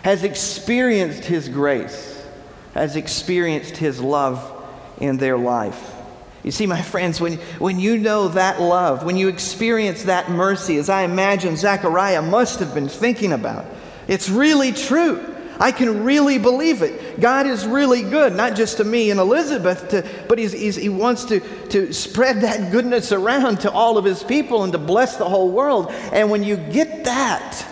has 0.04 0.24
experienced 0.24 1.26
His 1.26 1.50
grace, 1.50 2.26
has 2.74 2.96
experienced 2.96 3.78
His 3.78 4.00
love 4.00 4.56
in 5.00 5.18
their 5.18 5.38
life. 5.38 5.96
You 6.44 6.52
see, 6.52 6.68
my 6.68 6.82
friends, 6.82 7.20
when, 7.20 7.34
when 7.60 7.80
you 7.80 7.98
know 7.98 8.30
that 8.30 8.62
love, 8.62 9.04
when 9.04 9.18
you 9.18 9.28
experience 9.28 10.04
that 10.04 10.32
mercy, 10.32 10.78
as 10.78 10.90
I 10.90 11.02
imagine 11.02 11.58
Zechariah 11.58 12.22
must 12.22 12.60
have 12.60 12.74
been 12.74 12.88
thinking 12.88 13.34
about, 13.34 13.66
it's 14.08 14.30
really 14.30 14.72
true. 14.72 15.36
I 15.60 15.74
can 15.74 16.06
really 16.06 16.38
believe 16.38 16.82
it. 16.82 17.20
God 17.20 17.46
is 17.46 17.68
really 17.68 18.02
good, 18.02 18.34
not 18.34 18.56
just 18.56 18.78
to 18.78 18.86
me 18.86 19.12
and 19.12 19.20
Elizabeth, 19.20 19.90
to, 19.90 20.10
but 20.30 20.40
he's, 20.40 20.54
he's, 20.54 20.78
he 20.78 20.88
wants 20.88 21.26
to, 21.26 21.42
to 21.68 21.92
spread 21.92 22.42
that 22.42 22.72
goodness 22.72 23.12
around 23.12 23.62
to 23.62 23.72
all 23.72 23.98
of 23.98 24.06
his 24.06 24.24
people 24.24 24.64
and 24.64 24.72
to 24.72 24.80
bless 24.80 25.18
the 25.18 25.28
whole 25.28 25.52
world. 25.52 25.92
And 26.14 26.32
when 26.32 26.46
you 26.46 26.56
get 26.56 27.04
that, 27.04 27.66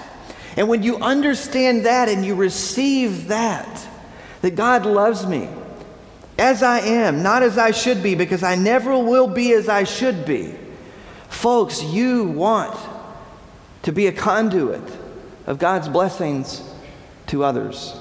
and 0.57 0.67
when 0.67 0.83
you 0.83 0.97
understand 0.97 1.85
that 1.85 2.09
and 2.09 2.25
you 2.25 2.35
receive 2.35 3.29
that, 3.29 3.87
that 4.41 4.55
God 4.55 4.85
loves 4.85 5.25
me 5.25 5.47
as 6.37 6.61
I 6.61 6.79
am, 6.79 7.23
not 7.23 7.41
as 7.41 7.57
I 7.57 7.71
should 7.71 8.03
be, 8.03 8.15
because 8.15 8.43
I 8.43 8.55
never 8.55 8.97
will 8.97 9.27
be 9.27 9.53
as 9.53 9.69
I 9.69 9.85
should 9.85 10.25
be. 10.25 10.55
Folks, 11.29 11.81
you 11.81 12.25
want 12.25 12.77
to 13.83 13.93
be 13.93 14.07
a 14.07 14.11
conduit 14.11 14.83
of 15.45 15.57
God's 15.57 15.87
blessings 15.87 16.61
to 17.27 17.43
others. 17.43 17.95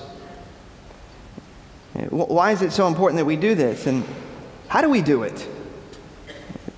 Why 2.11 2.53
is 2.53 2.63
it 2.63 2.73
so 2.73 2.89
important 2.89 3.19
that 3.19 3.25
we 3.25 3.37
do 3.37 3.55
this? 3.55 3.87
And 3.87 4.05
how 4.69 4.81
do 4.81 4.91
we 4.91 5.01
do 5.01 5.23
it? 5.23 5.49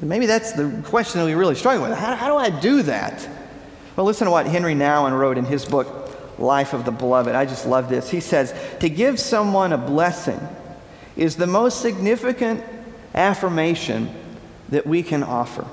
Maybe 0.00 0.26
that's 0.26 0.52
the 0.52 0.82
question 0.87 1.20
that 1.20 1.26
we 1.26 1.34
really 1.34 1.56
struggle 1.56 1.88
with. 1.88 1.98
How, 1.98 2.14
how 2.14 2.28
do 2.28 2.37
I 2.37 2.50
do 2.50 2.82
that? 2.82 3.28
Well, 3.96 4.06
listen 4.06 4.26
to 4.26 4.30
what 4.30 4.46
Henry 4.46 4.74
Nouwen 4.74 5.18
wrote 5.18 5.38
in 5.38 5.44
his 5.44 5.64
book, 5.64 6.38
Life 6.38 6.72
of 6.72 6.84
the 6.84 6.92
Beloved. 6.92 7.34
I 7.34 7.46
just 7.46 7.66
love 7.66 7.88
this. 7.88 8.08
He 8.08 8.20
says, 8.20 8.54
To 8.78 8.88
give 8.88 9.18
someone 9.18 9.72
a 9.72 9.78
blessing 9.78 10.40
is 11.16 11.34
the 11.34 11.48
most 11.48 11.82
significant 11.82 12.62
affirmation 13.12 14.14
that 14.68 14.87
we 14.87 15.02
can 15.02 15.24
offer. 15.24 15.66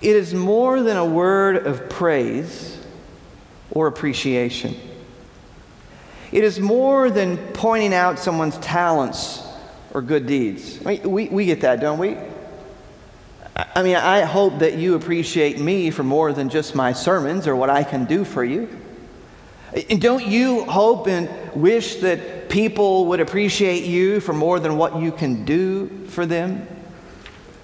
It 0.00 0.14
is 0.14 0.32
more 0.32 0.80
than 0.82 0.96
a 0.96 1.04
word 1.04 1.66
of 1.66 1.88
praise 1.90 2.78
or 3.72 3.88
appreciation. 3.88 4.76
It 6.32 6.44
is 6.44 6.60
more 6.60 7.10
than 7.10 7.36
pointing 7.54 7.92
out 7.92 8.18
someone's 8.18 8.56
talents 8.58 9.42
or 9.92 10.02
good 10.02 10.26
deeds. 10.26 10.80
I 10.84 10.96
mean, 10.96 11.10
we, 11.10 11.28
we 11.28 11.44
get 11.46 11.62
that, 11.62 11.80
don't 11.80 11.98
we? 11.98 12.16
I 13.74 13.82
mean, 13.82 13.96
I 13.96 14.22
hope 14.22 14.60
that 14.60 14.76
you 14.76 14.94
appreciate 14.94 15.58
me 15.58 15.90
for 15.90 16.02
more 16.02 16.32
than 16.32 16.48
just 16.48 16.74
my 16.74 16.92
sermons 16.92 17.46
or 17.46 17.56
what 17.56 17.68
I 17.68 17.82
can 17.82 18.04
do 18.04 18.24
for 18.24 18.44
you. 18.44 18.68
And 19.88 20.00
don't 20.00 20.26
you 20.26 20.64
hope 20.64 21.06
and 21.08 21.28
wish 21.54 21.96
that 21.96 22.48
people 22.48 23.06
would 23.06 23.20
appreciate 23.20 23.84
you 23.84 24.20
for 24.20 24.32
more 24.32 24.58
than 24.60 24.76
what 24.76 24.96
you 25.00 25.12
can 25.12 25.44
do 25.44 26.06
for 26.08 26.26
them? 26.26 26.66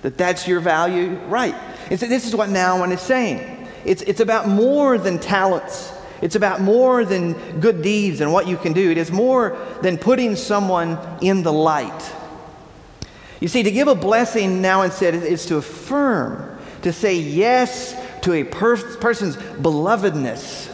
That 0.02 0.18
that's 0.18 0.46
your 0.46 0.60
value? 0.60 1.14
Right. 1.26 1.54
And 1.90 1.98
so 1.98 2.06
this 2.06 2.26
is 2.26 2.34
what 2.34 2.48
Nouwen 2.48 2.92
is 2.92 3.00
saying. 3.00 3.68
It's, 3.84 4.02
it's 4.02 4.20
about 4.20 4.48
more 4.48 4.98
than 4.98 5.18
talents 5.18 5.92
it's 6.22 6.34
about 6.34 6.60
more 6.60 7.04
than 7.04 7.60
good 7.60 7.82
deeds 7.82 8.20
and 8.20 8.32
what 8.32 8.48
you 8.48 8.56
can 8.56 8.72
do. 8.72 8.90
It 8.90 8.98
is 8.98 9.10
more 9.10 9.56
than 9.82 9.98
putting 9.98 10.36
someone 10.36 10.98
in 11.20 11.42
the 11.42 11.52
light. 11.52 12.14
You 13.40 13.48
see, 13.48 13.62
to 13.62 13.70
give 13.70 13.86
a 13.88 13.94
blessing 13.94 14.62
Nouwen 14.62 14.90
said 14.90 15.14
is 15.14 15.46
to 15.46 15.56
affirm, 15.56 16.58
to 16.82 16.92
say 16.92 17.16
yes 17.16 17.94
to 18.22 18.32
a 18.32 18.44
per- 18.44 18.96
person's 18.96 19.36
belovedness. 19.36 20.72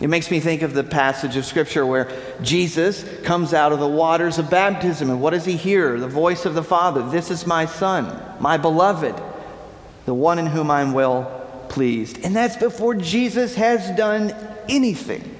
It 0.00 0.08
makes 0.08 0.30
me 0.30 0.40
think 0.40 0.62
of 0.62 0.74
the 0.74 0.84
passage 0.84 1.36
of 1.36 1.44
Scripture 1.44 1.84
where 1.84 2.10
Jesus 2.40 3.04
comes 3.24 3.52
out 3.52 3.72
of 3.72 3.80
the 3.80 3.88
waters 3.88 4.38
of 4.38 4.48
baptism. 4.48 5.10
And 5.10 5.20
what 5.20 5.30
does 5.30 5.44
he 5.44 5.56
hear? 5.56 5.98
The 5.98 6.08
voice 6.08 6.46
of 6.46 6.54
the 6.54 6.62
Father 6.62 7.08
This 7.10 7.30
is 7.30 7.46
my 7.46 7.66
Son, 7.66 8.22
my 8.40 8.56
beloved, 8.56 9.20
the 10.06 10.14
one 10.14 10.38
in 10.38 10.46
whom 10.46 10.70
I'm 10.70 10.92
well 10.92 11.37
pleased. 11.68 12.24
And 12.24 12.34
that's 12.34 12.56
before 12.56 12.94
Jesus 12.94 13.54
has 13.54 13.96
done 13.96 14.34
anything. 14.68 15.36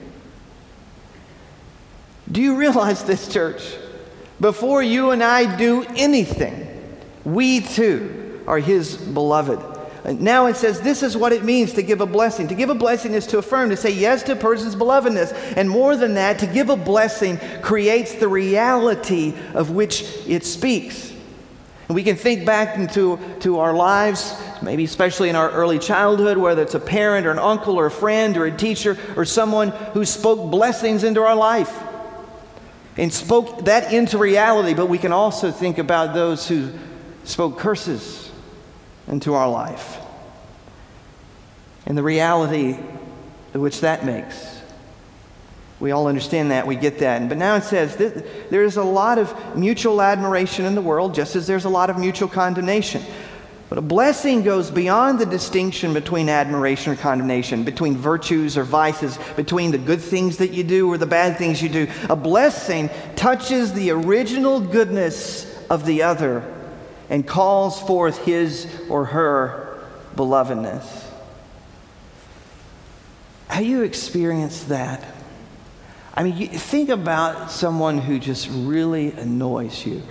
Do 2.31 2.43
you 2.43 2.57
realize 2.57 3.05
this, 3.05 3.29
church? 3.29 3.77
Before 4.41 4.83
you 4.83 5.11
and 5.11 5.23
I 5.23 5.57
do 5.57 5.85
anything, 5.97 6.67
we 7.25 7.61
too 7.61 8.43
are 8.47 8.59
His 8.59 8.97
beloved. 8.97 9.59
Uh, 10.05 10.13
now 10.13 10.47
it 10.47 10.57
says 10.57 10.81
this 10.81 11.03
is 11.03 11.17
what 11.17 11.33
it 11.33 11.45
means 11.45 11.73
to 11.73 11.83
give 11.83 12.01
a 12.01 12.07
blessing. 12.07 12.49
To 12.49 12.55
give 12.55 12.71
a 12.71 12.75
blessing 12.75 13.15
is 13.15 13.27
to 13.29 13.39
affirm, 13.39 13.71
to 13.71 13.77
say 13.77 13.91
yes 13.91 14.23
to 14.25 14.33
a 14.33 14.37
person's 14.37 14.77
belovedness. 14.77 15.33
And 15.57 15.69
more 15.69 15.97
than 15.97 16.15
that, 16.15 16.39
to 16.41 16.47
give 16.47 16.71
a 16.71 16.77
blessing 16.77 17.39
creates 17.63 18.15
the 18.15 18.29
reality 18.29 19.35
of 19.55 19.71
which 19.71 20.05
it 20.27 20.45
speaks. 20.45 21.11
And 21.89 21.95
we 21.95 22.03
can 22.03 22.17
think 22.17 22.45
back 22.45 22.77
into 22.77 23.19
to 23.41 23.59
our 23.59 23.75
lives, 23.75 24.35
maybe 24.63 24.85
especially 24.85 25.29
in 25.29 25.37
our 25.37 25.51
early 25.51 25.79
childhood, 25.79 26.39
whether 26.39 26.63
it's 26.63 26.75
a 26.75 26.81
parent 26.81 27.27
or 27.27 27.31
an 27.31 27.39
uncle 27.39 27.77
or 27.77 27.87
a 27.87 27.91
friend 27.91 28.37
or 28.37 28.47
a 28.47 28.51
teacher 28.51 28.97
or 29.17 29.25
someone 29.25 29.69
who 29.69 30.05
spoke 30.05 30.51
blessings 30.51 31.05
into 31.05 31.23
our 31.23 31.37
life 31.37 31.77
and 32.97 33.13
spoke 33.13 33.67
that 33.67 33.93
into 33.93 34.19
reality. 34.19 34.75
But 34.75 34.87
we 34.87 34.99
can 34.99 35.13
also 35.13 35.51
think 35.53 35.79
about 35.79 36.15
those 36.15 36.49
who 36.49 36.71
spoke 37.25 37.59
curses 37.59 38.31
into 39.07 39.35
our 39.35 39.49
life. 39.49 39.99
and 41.89 41.97
the 41.97 42.03
reality 42.03 42.77
which 43.55 43.81
that 43.81 44.05
makes. 44.05 44.61
We 45.81 45.91
all 45.91 46.07
understand 46.07 46.51
that, 46.51 46.67
we 46.67 46.77
get 46.77 46.99
that. 46.99 47.27
But 47.29 47.39
Nouwen 47.39 47.63
says 47.63 47.97
there's 48.51 48.77
a 48.77 48.85
lot 48.85 49.19
of 49.19 49.57
mutual 49.57 50.03
admiration 50.03 50.67
in 50.67 50.75
the 50.75 50.83
world, 50.83 51.15
just 51.15 51.35
as 51.35 51.47
there's 51.47 51.65
a 51.65 51.71
lot 51.71 51.89
of 51.89 51.99
mutual 51.99 52.29
condemnation. 52.29 53.03
But 53.69 53.79
a 53.79 53.83
blessing 53.83 54.43
goes 54.43 54.71
beyond 54.71 55.19
the 55.19 55.27
distinction 55.27 55.93
between 55.93 56.31
admiration 56.31 56.93
or 56.93 56.97
condemnation, 56.97 57.65
between 57.65 57.97
virtues 57.97 58.57
or 58.57 58.65
vices, 58.65 59.19
between 59.37 59.73
the 59.73 59.79
good 59.79 60.01
things 60.01 60.39
that 60.39 60.53
you 60.53 60.65
do 60.65 60.91
or 60.91 60.97
the 60.97 61.07
bad 61.07 61.37
things 61.37 61.63
you 61.63 61.69
do. 61.69 61.87
A 62.09 62.17
blessing 62.17 62.89
touches 63.15 63.75
the 63.75 63.91
original 63.91 64.61
goodness 64.61 65.45
of 65.69 65.85
the 65.85 66.03
other 66.03 66.43
and 67.11 67.27
calls 67.27 67.81
forth 67.83 68.25
his 68.25 68.67
or 68.89 69.05
her 69.07 69.85
belovedness. 70.17 71.05
Have 73.49 73.65
you 73.65 73.83
experienced 73.83 74.69
that? 74.71 75.05
I 76.15 76.23
mean, 76.23 76.49
think 76.49 76.89
about 76.89 77.51
someone 77.51 77.99
who 77.99 78.19
just 78.19 78.49
really 78.51 79.13
annoys 79.13 79.85
you 79.85 80.03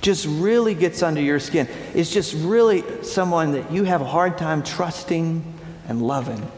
just 0.00 0.26
really 0.26 0.74
gets 0.74 1.02
under 1.02 1.20
your 1.20 1.40
skin. 1.40 1.68
It's 1.94 2.10
just 2.10 2.34
really 2.34 2.84
someone 3.02 3.52
that 3.52 3.72
you 3.72 3.84
have 3.84 4.00
a 4.00 4.06
hard 4.06 4.38
time 4.38 4.62
trusting 4.62 5.42
and 5.88 6.02
loving. 6.02 6.50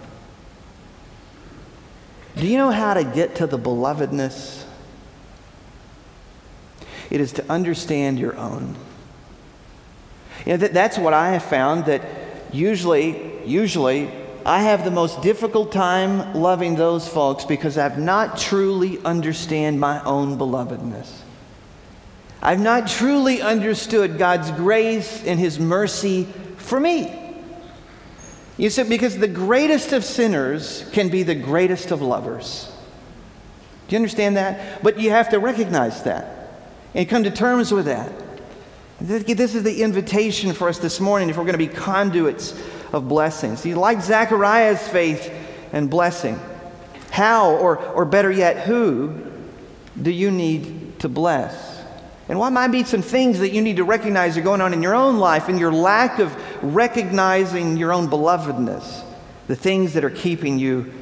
Do 2.36 2.46
you 2.46 2.58
know 2.58 2.70
how 2.70 2.94
to 2.94 3.04
get 3.04 3.36
to 3.36 3.46
the 3.46 3.58
belovedness? 3.58 4.64
It 7.10 7.20
is 7.20 7.32
to 7.34 7.50
understand 7.50 8.18
your 8.18 8.36
own. 8.36 8.76
You 10.46 10.52
know, 10.52 10.56
that, 10.58 10.72
that's 10.72 10.96
what 10.96 11.12
I 11.12 11.32
have 11.32 11.44
found 11.44 11.86
that 11.86 12.02
usually, 12.52 13.44
usually, 13.44 14.10
I 14.46 14.62
have 14.62 14.84
the 14.84 14.90
most 14.90 15.20
difficult 15.20 15.72
time 15.72 16.34
loving 16.34 16.76
those 16.76 17.06
folks 17.06 17.44
because 17.44 17.76
I've 17.76 17.98
not 17.98 18.38
truly 18.38 18.98
understand 19.04 19.78
my 19.78 20.02
own 20.04 20.38
belovedness. 20.38 21.10
I've 22.42 22.60
not 22.60 22.88
truly 22.88 23.42
understood 23.42 24.18
God's 24.18 24.50
grace 24.52 25.22
and 25.24 25.38
His 25.38 25.58
mercy 25.58 26.24
for 26.56 26.80
me. 26.80 27.16
You 28.56 28.70
see, 28.70 28.82
because 28.82 29.16
the 29.18 29.28
greatest 29.28 29.92
of 29.92 30.04
sinners 30.04 30.88
can 30.92 31.08
be 31.08 31.22
the 31.22 31.34
greatest 31.34 31.90
of 31.90 32.02
lovers. 32.02 32.70
Do 33.88 33.96
you 33.96 33.98
understand 33.98 34.36
that? 34.36 34.82
But 34.82 34.98
you 34.98 35.10
have 35.10 35.30
to 35.30 35.38
recognize 35.38 36.02
that 36.04 36.50
and 36.94 37.08
come 37.08 37.24
to 37.24 37.30
terms 37.30 37.72
with 37.72 37.86
that. 37.86 38.12
This 39.00 39.54
is 39.54 39.62
the 39.62 39.82
invitation 39.82 40.52
for 40.52 40.68
us 40.68 40.78
this 40.78 41.00
morning 41.00 41.30
if 41.30 41.38
we're 41.38 41.44
going 41.44 41.54
to 41.54 41.58
be 41.58 41.68
conduits 41.68 42.54
of 42.92 43.08
blessings. 43.08 43.64
You 43.64 43.76
like 43.76 44.02
Zechariah's 44.02 44.86
faith 44.88 45.32
and 45.72 45.88
blessing. 45.88 46.38
How, 47.10 47.56
or, 47.56 47.78
or 47.78 48.04
better 48.04 48.30
yet, 48.30 48.66
who 48.66 49.18
do 50.00 50.10
you 50.10 50.30
need 50.30 50.98
to 51.00 51.08
bless? 51.08 51.69
And 52.30 52.38
what 52.38 52.52
might 52.52 52.68
be 52.68 52.84
some 52.84 53.02
things 53.02 53.40
that 53.40 53.48
you 53.48 53.60
need 53.60 53.78
to 53.78 53.84
recognize 53.84 54.38
are 54.38 54.40
going 54.40 54.60
on 54.60 54.72
in 54.72 54.84
your 54.84 54.94
own 54.94 55.18
life 55.18 55.48
and 55.48 55.58
your 55.58 55.72
lack 55.72 56.20
of 56.20 56.32
recognizing 56.62 57.76
your 57.76 57.92
own 57.92 58.06
belovedness, 58.06 59.02
the 59.48 59.56
things 59.56 59.94
that 59.94 60.04
are 60.04 60.10
keeping 60.10 60.56
you 60.56 60.92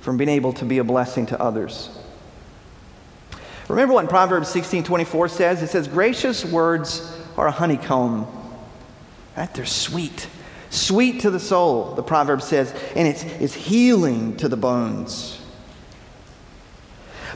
from 0.00 0.16
being 0.16 0.30
able 0.30 0.52
to 0.52 0.64
be 0.64 0.78
a 0.78 0.84
blessing 0.84 1.26
to 1.26 1.42
others. 1.42 1.90
Remember 3.66 3.94
what 3.94 4.08
Proverbs 4.08 4.48
16 4.48 4.84
24 4.84 5.26
says? 5.26 5.60
It 5.60 5.70
says, 5.70 5.88
Gracious 5.88 6.44
words 6.44 7.20
are 7.36 7.48
a 7.48 7.50
honeycomb. 7.50 8.28
Right? 9.36 9.52
They're 9.52 9.66
sweet. 9.66 10.28
Sweet 10.70 11.22
to 11.22 11.30
the 11.30 11.40
soul, 11.40 11.96
the 11.96 12.02
proverb 12.04 12.42
says, 12.42 12.72
and 12.94 13.08
it's, 13.08 13.24
it's 13.24 13.54
healing 13.54 14.36
to 14.36 14.48
the 14.48 14.56
bones. 14.56 15.40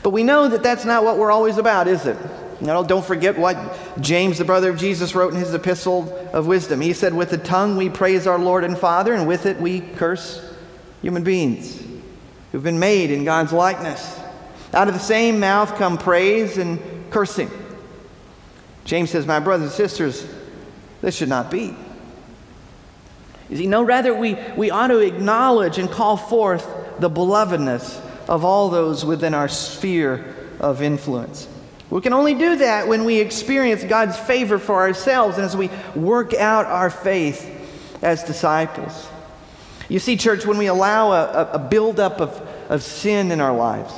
But 0.03 0.11
we 0.11 0.23
know 0.23 0.47
that 0.47 0.63
that's 0.63 0.85
not 0.85 1.03
what 1.03 1.17
we're 1.17 1.31
always 1.31 1.57
about, 1.57 1.89
is 1.89 2.05
it? 2.05 2.17
No, 2.61 2.83
don't 2.83 3.03
forget 3.03 3.37
what 3.39 3.57
James, 3.99 4.37
the 4.37 4.45
brother 4.45 4.69
of 4.69 4.77
Jesus, 4.77 5.15
wrote 5.15 5.33
in 5.33 5.39
his 5.39 5.53
epistle 5.53 6.15
of 6.31 6.45
wisdom. 6.45 6.79
He 6.79 6.93
said, 6.93 7.13
With 7.13 7.31
the 7.31 7.39
tongue 7.39 7.75
we 7.75 7.89
praise 7.89 8.27
our 8.27 8.37
Lord 8.37 8.63
and 8.63 8.77
Father, 8.77 9.13
and 9.13 9.27
with 9.27 9.47
it 9.47 9.59
we 9.59 9.81
curse 9.81 10.47
human 11.01 11.23
beings 11.23 11.83
who've 12.51 12.63
been 12.63 12.79
made 12.79 13.09
in 13.09 13.23
God's 13.23 13.51
likeness. 13.51 14.19
Out 14.73 14.87
of 14.87 14.93
the 14.93 14.99
same 14.99 15.39
mouth 15.39 15.75
come 15.75 15.97
praise 15.97 16.57
and 16.57 16.79
cursing. 17.09 17.49
James 18.85 19.09
says, 19.09 19.25
My 19.25 19.39
brothers 19.39 19.67
and 19.67 19.73
sisters, 19.73 20.27
this 21.01 21.15
should 21.15 21.29
not 21.29 21.49
be. 21.49 21.75
You 23.49 23.57
see, 23.57 23.67
no, 23.67 23.81
rather, 23.81 24.13
we, 24.13 24.37
we 24.55 24.69
ought 24.69 24.87
to 24.87 24.99
acknowledge 24.99 25.77
and 25.79 25.89
call 25.89 26.15
forth 26.15 26.65
the 26.99 27.09
belovedness 27.09 27.99
of 28.29 28.45
all 28.45 28.69
those 28.69 29.03
within 29.03 29.33
our 29.33 29.47
sphere 29.47 30.35
of 30.59 30.81
influence. 30.81 31.47
We 31.91 31.99
can 31.99 32.13
only 32.13 32.33
do 32.33 32.55
that 32.55 32.87
when 32.87 33.03
we 33.03 33.19
experience 33.19 33.83
God's 33.83 34.17
favor 34.17 34.57
for 34.57 34.75
ourselves 34.75 35.35
and 35.35 35.45
as 35.45 35.57
we 35.57 35.69
work 35.93 36.33
out 36.33 36.65
our 36.65 36.89
faith 36.89 37.45
as 38.01 38.23
disciples. 38.23 39.07
You 39.89 39.99
see, 39.99 40.15
church, 40.15 40.45
when 40.45 40.57
we 40.57 40.67
allow 40.67 41.11
a, 41.11 41.51
a 41.51 41.59
buildup 41.59 42.21
of, 42.21 42.41
of 42.69 42.81
sin 42.81 43.29
in 43.29 43.41
our 43.41 43.53
lives, 43.53 43.93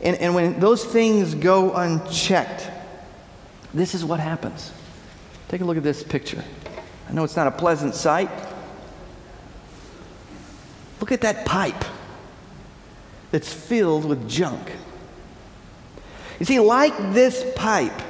and, 0.00 0.16
and 0.18 0.32
when 0.32 0.60
those 0.60 0.84
things 0.84 1.34
go 1.34 1.74
unchecked, 1.74 2.70
this 3.74 3.96
is 3.96 4.04
what 4.04 4.20
happens. 4.20 4.72
Take 5.48 5.60
a 5.60 5.64
look 5.64 5.76
at 5.76 5.82
this 5.82 6.04
picture. 6.04 6.44
I 7.08 7.12
know 7.12 7.24
it's 7.24 7.36
not 7.36 7.48
a 7.48 7.50
pleasant 7.50 7.96
sight. 7.96 8.30
Look 11.00 11.10
at 11.10 11.22
that 11.22 11.44
pipe 11.44 11.84
that's 13.32 13.52
filled 13.52 14.04
with 14.04 14.28
junk. 14.28 14.70
You 16.38 16.46
see, 16.46 16.60
like 16.60 16.96
this 17.12 17.44
pipe, 17.56 18.00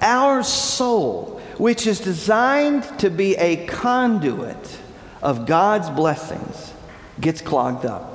our 0.00 0.42
soul, 0.42 1.40
which 1.58 1.86
is 1.86 2.00
designed 2.00 2.84
to 3.00 3.10
be 3.10 3.36
a 3.36 3.66
conduit 3.66 4.78
of 5.22 5.46
God's 5.46 5.90
blessings, 5.90 6.72
gets 7.20 7.40
clogged 7.40 7.84
up. 7.84 8.10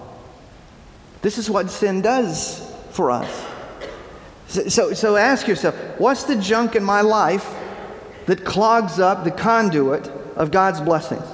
This 1.22 1.38
is 1.38 1.50
what 1.50 1.70
sin 1.70 2.02
does 2.02 2.60
for 2.92 3.12
us. 3.12 3.46
So, 4.48 4.68
so, 4.68 4.94
so, 4.94 5.16
ask 5.16 5.48
yourself 5.48 5.76
what's 6.00 6.24
the 6.24 6.36
junk 6.36 6.76
in 6.76 6.84
my 6.84 7.02
life 7.02 7.48
that 8.26 8.44
clogs 8.46 9.00
up 9.00 9.24
the 9.24 9.32
conduit 9.32 10.08
of 10.36 10.50
God's 10.50 10.82
blessings? 10.82 11.26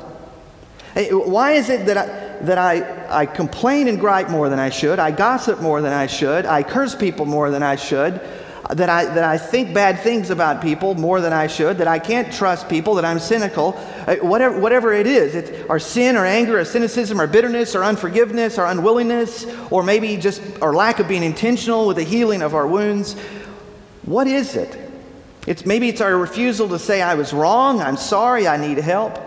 Why 0.96 1.54
is 1.54 1.70
it 1.70 1.86
that 1.86 1.98
I, 1.98 2.25
that 2.46 2.58
I, 2.58 3.22
I 3.22 3.26
complain 3.26 3.88
and 3.88 4.00
gripe 4.00 4.30
more 4.30 4.50
than 4.50 4.60
I 4.60 4.70
should, 4.70 5.00
I 5.00 5.12
gossip 5.12 5.62
more 5.62 5.82
than 5.82 5.94
I 5.94 6.08
should, 6.08 6.46
I 6.46 6.64
curse 6.64 6.96
people 6.96 7.26
more 7.26 7.50
than 7.50 7.64
I 7.64 7.76
should, 7.76 8.22
that 8.70 8.90
I, 8.90 9.06
that 9.06 9.24
I 9.24 9.38
think 9.38 9.74
bad 9.74 10.00
things 10.00 10.32
about 10.32 10.62
people 10.62 10.96
more 10.96 11.22
than 11.22 11.34
I 11.34 11.48
should, 11.48 11.78
that 11.78 11.88
I 11.88 12.00
can't 12.00 12.34
trust 12.34 12.68
people, 12.68 12.96
that 12.96 13.06
I'm 13.06 13.20
cynical, 13.20 13.76
uh, 14.08 14.16
whatever, 14.18 14.60
whatever 14.60 14.92
it 14.92 15.06
is. 15.06 15.36
It's 15.36 15.70
our 15.70 15.78
sin 15.78 16.16
or 16.16 16.26
anger 16.26 16.60
or 16.60 16.66
cynicism 16.66 17.22
or 17.22 17.28
bitterness 17.28 17.76
or 17.76 17.84
unforgiveness 17.84 18.58
or 18.58 18.66
unwillingness 18.66 19.46
or 19.70 19.84
maybe 19.84 20.18
just 20.18 20.42
our 20.62 20.74
lack 20.74 21.00
of 21.00 21.08
being 21.08 21.24
intentional 21.24 21.86
with 21.86 21.98
the 21.98 22.04
healing 22.04 22.42
of 22.42 22.56
our 22.56 22.66
wounds. 22.66 23.14
What 24.04 24.26
is 24.26 24.56
it? 24.56 24.82
It's, 25.46 25.64
maybe 25.66 25.88
it's 25.90 26.02
our 26.02 26.18
refusal 26.18 26.68
to 26.70 26.80
say, 26.80 27.04
I 27.04 27.14
was 27.14 27.34
wrong, 27.34 27.82
I'm 27.82 27.98
sorry, 27.98 28.48
I 28.48 28.58
need 28.58 28.80
help 28.80 29.20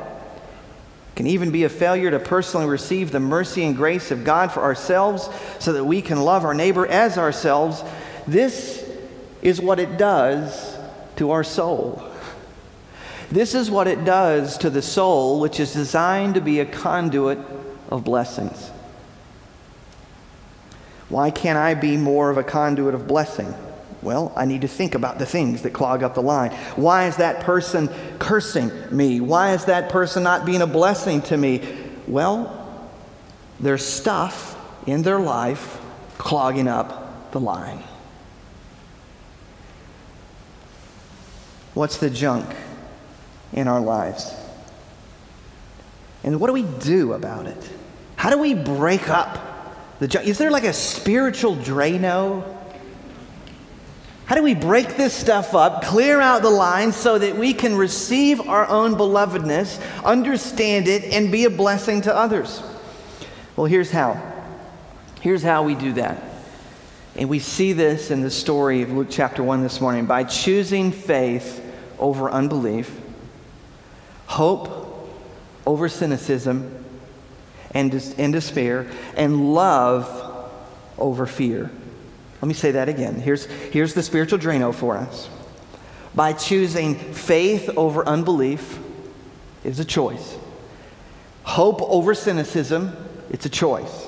can 1.18 1.26
even 1.26 1.50
be 1.50 1.64
a 1.64 1.68
failure 1.68 2.12
to 2.12 2.20
personally 2.20 2.68
receive 2.68 3.11
the 3.11 3.18
mercy 3.18 3.64
and 3.64 3.74
grace 3.74 4.12
of 4.12 4.22
God 4.22 4.52
for 4.52 4.61
ourselves 4.61 5.28
so 5.59 5.72
that 5.72 5.85
we 5.85 6.00
can 6.00 6.20
love 6.20 6.44
our 6.44 6.54
neighbor 6.54 6.87
as 6.87 7.18
ourselves. 7.18 7.83
This 8.28 8.88
is 9.42 9.61
what 9.61 9.81
it 9.81 9.98
does 9.98 10.78
to 11.16 11.33
our 11.33 11.42
soul. 11.42 12.09
This 13.33 13.57
is 13.57 13.68
what 13.68 13.88
it 13.88 14.04
does 14.04 14.59
to 14.59 14.70
the 14.70 14.81
soul, 14.81 15.40
which 15.40 15.59
is 15.59 15.72
designed 15.72 16.35
to 16.35 16.40
be 16.40 16.61
a 16.61 16.64
conduit 16.64 17.40
of 17.90 18.04
blessings. 18.04 18.68
Why 21.09 21.33
can't 21.33 21.59
I 21.59 21.74
be 21.74 21.96
more 21.96 22.31
of 22.31 22.38
a 22.38 22.44
conduit 22.44 22.94
of 22.94 23.09
blessing? 23.09 23.52
Well, 24.00 24.32
I 24.37 24.44
need 24.44 24.61
to 24.61 24.68
think 24.68 24.94
about 24.94 25.18
the 25.18 25.26
things 25.26 25.62
that 25.62 25.72
clog 25.72 26.02
up 26.02 26.14
the 26.14 26.22
line. 26.22 26.52
Why 26.76 27.08
is 27.08 27.16
that 27.16 27.40
person 27.40 27.88
cursing 28.18 28.70
me? 28.90 29.20
Why 29.20 29.54
is 29.54 29.64
that 29.64 29.88
person 29.88 30.22
not 30.22 30.46
being 30.46 30.62
a 30.62 30.66
blessing 30.66 31.20
to 31.22 31.37
me? 31.37 31.66
Well, 32.06 32.88
there's 33.58 33.84
stuff 33.84 34.56
in 34.87 35.02
their 35.02 35.18
life 35.18 35.80
clogging 36.16 36.68
up 36.68 37.32
the 37.32 37.40
line. 37.40 37.82
What's 41.74 41.98
the 41.98 42.11
junk 42.11 42.46
in 43.52 43.68
our 43.68 43.80
lives? 43.80 44.32
And 46.22 46.40
what 46.40 46.48
do 46.48 46.52
we 46.52 46.62
do 46.62 47.12
about 47.12 47.46
it? 47.46 47.70
How 48.16 48.30
do 48.30 48.38
we 48.38 48.54
break 48.54 49.08
up 49.08 49.98
the 49.98 50.08
junk? 50.08 50.26
Is 50.26 50.38
there 50.38 50.50
like 50.50 50.64
a 50.64 50.72
spiritual 50.72 51.56
Drano? 51.56 52.58
How 54.29 54.35
do 54.35 54.43
we 54.43 54.55
break 54.55 54.99
this 54.99 55.14
stuff 55.14 55.55
up, 55.55 55.83
clear 55.83 56.21
out 56.21 56.43
the 56.43 56.51
lines 56.51 56.95
so 56.95 57.19
that 57.19 57.35
we 57.38 57.55
can 57.55 57.75
receive 57.75 58.47
our 58.47 58.69
own 58.69 58.95
belovedness, 58.95 59.81
understand 60.05 60.87
it, 60.87 61.05
and 61.14 61.33
be 61.33 61.47
a 61.47 61.51
blessing 61.51 62.03
to 62.03 62.14
others? 62.14 62.62
Well, 63.57 63.64
here's 63.64 63.91
how. 63.91 64.23
Here's 65.23 65.43
how 65.43 65.62
we 65.62 65.75
do 65.75 65.95
that. 65.95 66.23
And 67.17 67.31
we 67.31 67.38
see 67.38 67.73
this 67.73 68.11
in 68.11 68.21
the 68.21 68.31
story 68.31 68.83
of 68.83 68.93
Luke 68.93 69.07
chapter 69.09 69.43
1 69.43 69.62
this 69.62 69.81
morning 69.81 70.05
by 70.05 70.25
choosing 70.25 70.93
faith 70.93 71.64
over 71.99 72.29
unbelief, 72.29 73.01
hope 74.27 75.09
over 75.64 75.88
cynicism 75.88 76.85
and, 77.71 77.95
and 78.19 78.31
despair, 78.35 78.91
and 79.17 79.55
love 79.55 80.51
over 80.99 81.25
fear. 81.25 81.71
Let 82.40 82.48
me 82.48 82.55
say 82.55 82.72
that 82.72 82.88
again. 82.88 83.16
Here's, 83.16 83.46
here's 83.46 83.94
the 83.94 84.03
spiritual 84.03 84.38
Drano 84.38 84.72
for 84.72 84.96
us. 84.96 85.29
By 86.14 86.33
choosing 86.33 86.94
faith 86.94 87.68
over 87.77 88.07
unbelief 88.07 88.79
is 89.64 89.81
a 89.81 89.85
choice. 89.85 90.37
Hope 91.42 91.83
over 91.83 92.14
cynicism, 92.14 92.96
it's 93.31 93.46
a 93.46 93.51
choice. 93.51 94.07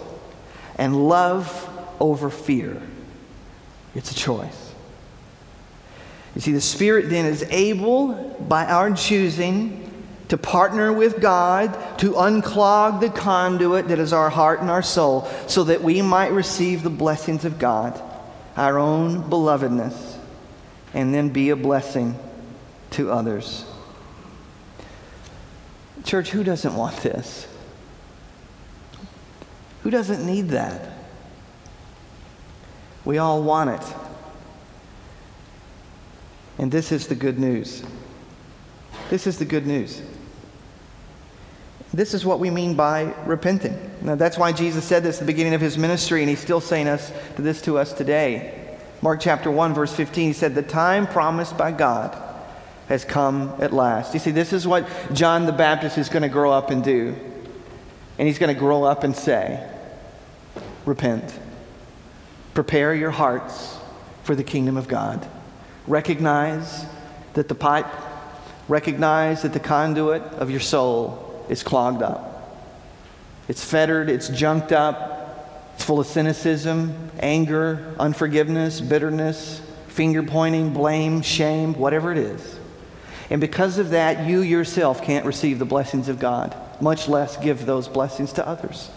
And 0.76 1.08
love 1.08 1.68
over 1.98 2.30
fear, 2.30 2.80
it's 3.94 4.12
a 4.12 4.14
choice. 4.14 4.72
You 6.34 6.40
see, 6.40 6.52
the 6.52 6.60
Spirit 6.60 7.10
then 7.10 7.26
is 7.26 7.42
able, 7.50 8.12
by 8.48 8.64
our 8.66 8.94
choosing, 8.94 9.86
to 10.28 10.38
partner 10.38 10.92
with 10.92 11.20
God 11.20 11.74
to 11.98 12.12
unclog 12.12 13.00
the 13.00 13.10
conduit 13.10 13.88
that 13.88 13.98
is 13.98 14.12
our 14.12 14.30
heart 14.30 14.60
and 14.60 14.70
our 14.70 14.82
soul 14.82 15.28
so 15.48 15.64
that 15.64 15.82
we 15.82 16.02
might 16.02 16.30
receive 16.30 16.84
the 16.84 16.90
blessings 16.90 17.44
of 17.44 17.58
God 17.58 18.00
our 18.56 18.78
own 18.78 19.22
belovedness, 19.30 20.18
and 20.92 21.14
then 21.14 21.28
be 21.28 21.50
a 21.50 21.56
blessing 21.56 22.18
to 22.90 23.10
others. 23.10 23.64
Church, 26.04 26.30
who 26.30 26.42
doesn't 26.42 26.74
want 26.74 26.96
this? 26.98 27.46
Who 29.82 29.90
doesn't 29.90 30.26
need 30.26 30.48
that? 30.48 30.90
We 33.04 33.18
all 33.18 33.42
want 33.42 33.70
it. 33.70 33.94
And 36.58 36.70
this 36.70 36.92
is 36.92 37.06
the 37.06 37.14
good 37.14 37.38
news. 37.38 37.82
This 39.08 39.26
is 39.26 39.38
the 39.38 39.44
good 39.44 39.66
news. 39.66 40.02
This 41.92 42.14
is 42.14 42.24
what 42.24 42.38
we 42.38 42.50
mean 42.50 42.74
by 42.74 43.14
repenting. 43.26 43.90
Now, 44.00 44.14
that's 44.14 44.38
why 44.38 44.52
Jesus 44.52 44.84
said 44.84 45.02
this 45.02 45.16
at 45.16 45.20
the 45.20 45.32
beginning 45.32 45.54
of 45.54 45.60
his 45.60 45.76
ministry, 45.76 46.22
and 46.22 46.30
he's 46.30 46.40
still 46.40 46.60
saying 46.60 46.86
us, 46.86 47.12
this 47.36 47.60
to 47.62 47.78
us 47.78 47.92
today. 47.92 48.78
Mark 49.02 49.20
chapter 49.20 49.50
1, 49.50 49.74
verse 49.74 49.92
15, 49.92 50.28
he 50.28 50.32
said, 50.32 50.54
The 50.54 50.62
time 50.62 51.06
promised 51.06 51.58
by 51.58 51.72
God 51.72 52.16
has 52.88 53.04
come 53.04 53.54
at 53.58 53.72
last. 53.72 54.14
You 54.14 54.20
see, 54.20 54.30
this 54.30 54.52
is 54.52 54.68
what 54.68 54.86
John 55.12 55.46
the 55.46 55.52
Baptist 55.52 55.98
is 55.98 56.08
going 56.08 56.22
to 56.22 56.28
grow 56.28 56.52
up 56.52 56.70
and 56.70 56.84
do. 56.84 57.16
And 58.18 58.28
he's 58.28 58.38
going 58.38 58.54
to 58.54 58.58
grow 58.58 58.84
up 58.84 59.02
and 59.02 59.16
say, 59.16 59.68
Repent. 60.84 61.38
Prepare 62.54 62.94
your 62.94 63.10
hearts 63.10 63.78
for 64.22 64.36
the 64.36 64.44
kingdom 64.44 64.76
of 64.76 64.86
God. 64.86 65.26
Recognize 65.86 66.84
that 67.34 67.48
the 67.48 67.54
pipe, 67.54 67.86
recognize 68.68 69.42
that 69.42 69.52
the 69.52 69.60
conduit 69.60 70.22
of 70.22 70.50
your 70.50 70.60
soul 70.60 71.29
is 71.50 71.62
clogged 71.62 72.02
up. 72.02 72.36
It's 73.48 73.64
fettered, 73.64 74.08
it's 74.08 74.28
junked 74.28 74.72
up, 74.72 75.72
it's 75.74 75.84
full 75.84 76.00
of 76.00 76.06
cynicism, 76.06 77.10
anger, 77.18 77.94
unforgiveness, 77.98 78.80
bitterness, 78.80 79.60
finger 79.88 80.22
pointing, 80.22 80.72
blame, 80.72 81.20
shame, 81.20 81.74
whatever 81.74 82.12
it 82.12 82.18
is. 82.18 82.58
And 83.28 83.40
because 83.40 83.78
of 83.78 83.90
that, 83.90 84.26
you 84.26 84.40
yourself 84.40 85.02
can't 85.02 85.26
receive 85.26 85.58
the 85.58 85.64
blessings 85.64 86.08
of 86.08 86.18
God, 86.18 86.56
much 86.80 87.08
less 87.08 87.36
give 87.36 87.66
those 87.66 87.88
blessings 87.88 88.32
to 88.34 88.46
others. 88.46 88.90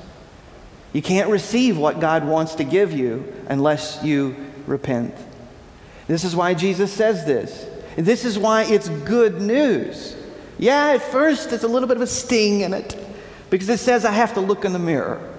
You 0.94 1.02
can't 1.02 1.30
receive 1.30 1.78
what 1.78 2.00
God 2.00 2.24
wants 2.26 2.56
to 2.56 2.64
give 2.64 2.94
you 2.94 3.34
unless 3.50 4.04
you 4.04 4.36
repent. 4.68 5.16
This 6.08 6.24
is 6.24 6.36
why 6.36 6.54
Jesus 6.54 6.94
says 6.94 7.26
this. 7.26 7.68
This 7.96 8.26
is 8.26 8.38
why 8.38 8.64
it's 8.64 8.90
good 8.90 9.42
news. 9.42 10.16
Yeah, 10.58 10.92
at 10.92 11.02
first 11.02 11.50
there's 11.50 11.64
a 11.64 11.68
little 11.68 11.88
bit 11.88 11.98
of 11.98 12.04
a 12.04 12.08
sting 12.08 12.62
in 12.62 12.74
it 12.74 12.98
because 13.50 13.70
it 13.70 13.80
says 13.80 14.06
I 14.06 14.12
have 14.12 14.34
to 14.36 14.42
look 14.42 14.66
in 14.66 14.74
the 14.74 14.80
mirror. 14.80 15.34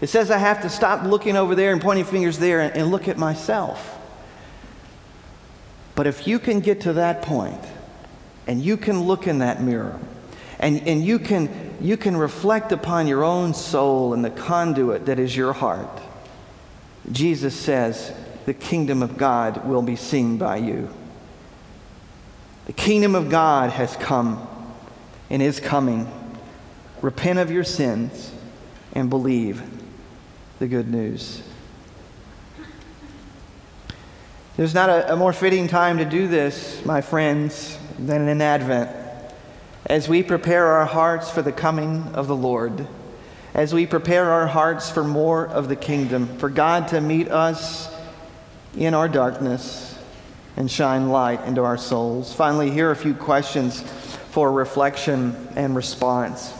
It 0.00 0.08
says 0.08 0.30
I 0.30 0.38
have 0.38 0.62
to 0.62 0.68
stop 0.68 1.04
looking 1.04 1.36
over 1.36 1.54
there 1.54 1.72
and 1.72 1.80
pointing 1.80 2.04
fingers 2.04 2.38
there 2.38 2.60
and, 2.60 2.74
and 2.74 2.90
look 2.90 3.08
at 3.08 3.18
myself. 3.18 3.98
But 5.94 6.06
if 6.06 6.26
you 6.26 6.38
can 6.38 6.60
get 6.60 6.82
to 6.82 6.94
that 6.94 7.22
point 7.22 7.60
and 8.46 8.62
you 8.62 8.76
can 8.76 9.02
look 9.02 9.26
in 9.26 9.40
that 9.40 9.62
mirror 9.62 9.98
and, 10.58 10.86
and 10.86 11.04
you, 11.04 11.18
can, 11.18 11.74
you 11.80 11.96
can 11.96 12.16
reflect 12.16 12.72
upon 12.72 13.06
your 13.06 13.24
own 13.24 13.52
soul 13.52 14.14
and 14.14 14.24
the 14.24 14.30
conduit 14.30 15.06
that 15.06 15.18
is 15.18 15.36
your 15.36 15.52
heart, 15.52 16.00
Jesus 17.12 17.54
says 17.54 18.12
the 18.46 18.54
kingdom 18.54 19.02
of 19.02 19.16
God 19.16 19.66
will 19.66 19.82
be 19.82 19.96
seen 19.96 20.38
by 20.38 20.56
you. 20.56 20.88
The 22.70 22.76
kingdom 22.76 23.16
of 23.16 23.28
God 23.30 23.70
has 23.70 23.96
come 23.96 24.46
and 25.28 25.42
is 25.42 25.58
coming. 25.58 26.06
Repent 27.02 27.40
of 27.40 27.50
your 27.50 27.64
sins 27.64 28.32
and 28.92 29.10
believe 29.10 29.60
the 30.60 30.68
good 30.68 30.88
news. 30.88 31.42
There's 34.56 34.72
not 34.72 34.88
a, 34.88 35.14
a, 35.14 35.16
more 35.16 35.32
fitting 35.32 35.66
time 35.66 35.98
to 35.98 36.04
do 36.04 36.28
this, 36.28 36.84
my 36.84 37.00
friends, 37.00 37.76
than 37.98 38.28
in 38.28 38.40
Advent. 38.40 38.88
As 39.86 40.08
we 40.08 40.22
prepare 40.22 40.68
our 40.68 40.86
hearts 40.86 41.28
for 41.28 41.42
the 41.42 41.50
coming 41.50 42.04
of 42.14 42.28
the 42.28 42.36
Lord, 42.36 42.86
as 43.52 43.74
we 43.74 43.84
prepare 43.84 44.30
our 44.30 44.46
hearts 44.46 44.88
for 44.88 45.02
more 45.02 45.44
of 45.44 45.68
the 45.68 45.74
kingdom, 45.74 46.38
for 46.38 46.48
God 46.48 46.86
to 46.88 47.00
meet 47.00 47.32
us 47.32 47.92
in 48.76 48.94
our 48.94 49.08
darkness 49.08 49.90
and 50.56 50.70
shine 50.70 51.08
light 51.08 51.42
into 51.44 51.62
our 51.62 51.78
souls. 51.78 52.32
Finally, 52.34 52.70
here 52.70 52.88
are 52.88 52.92
a 52.92 52.96
few 52.96 53.14
questions 53.14 53.82
for 54.30 54.52
reflection 54.52 55.48
and 55.56 55.74
response. 55.74 56.54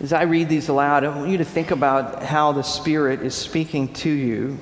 As 0.00 0.12
I 0.12 0.22
read 0.22 0.48
these 0.48 0.68
aloud, 0.68 1.04
I 1.04 1.08
want 1.08 1.30
you 1.30 1.38
to 1.38 1.44
think 1.44 1.70
about 1.70 2.22
how 2.22 2.52
the 2.52 2.62
Spirit 2.62 3.22
is 3.22 3.34
speaking 3.34 3.92
to 3.94 4.10
you 4.10 4.58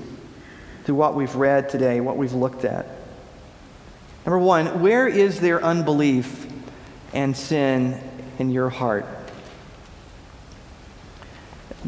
through 0.85 0.95
what 0.95 1.15
we've 1.15 1.35
read 1.35 1.69
today, 1.69 2.01
what 2.01 2.17
we've 2.17 2.33
looked 2.33 2.65
at. 2.65 2.87
Number 4.25 4.39
one, 4.39 4.81
where 4.81 5.09
is 5.09 5.41
there 5.41 5.63
unbelief 5.63 6.47
and 7.13 7.37
sin 7.37 8.01
in 8.39 8.51
your 8.51 8.71
heart? 8.71 9.07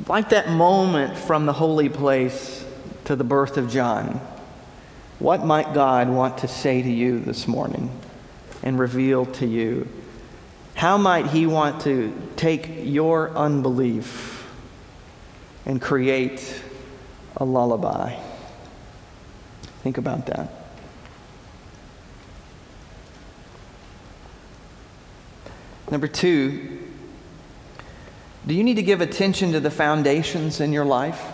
Like 0.09 0.31
that 0.31 0.51
moment 0.51 1.17
from 1.17 1.47
the 1.47 1.53
holy 1.53 1.89
place 1.89 2.65
to 3.05 3.15
the 3.15 3.25
birth 3.25 3.57
of 3.57 3.71
John 3.71 4.21
what 5.25 5.43
might 5.43 5.73
God 5.73 6.11
want 6.11 6.37
to 6.39 6.49
say 6.49 6.83
to 6.83 6.91
you 6.91 7.19
this 7.19 7.49
morning 7.49 7.91
and 8.63 8.79
reveal 8.79 9.25
to 9.25 9.47
you? 9.47 9.89
How 10.75 10.99
might 10.99 11.29
He 11.29 11.47
want 11.47 11.81
to 11.85 12.15
take 12.37 12.69
your 12.83 13.31
unbelief 13.31 14.47
and 15.65 15.81
create 15.81 16.63
a 17.39 17.45
lullaby? 17.47 18.21
Think 19.83 19.97
about 19.97 20.27
that. 20.27 20.53
Number 25.91 26.07
two, 26.07 26.81
do 28.47 28.53
you 28.53 28.63
need 28.63 28.77
to 28.77 28.83
give 28.83 29.01
attention 29.01 29.53
to 29.53 29.61
the 29.61 29.71
foundations 29.71 30.61
in 30.61 30.71
your 30.71 30.85
life? 30.85 31.34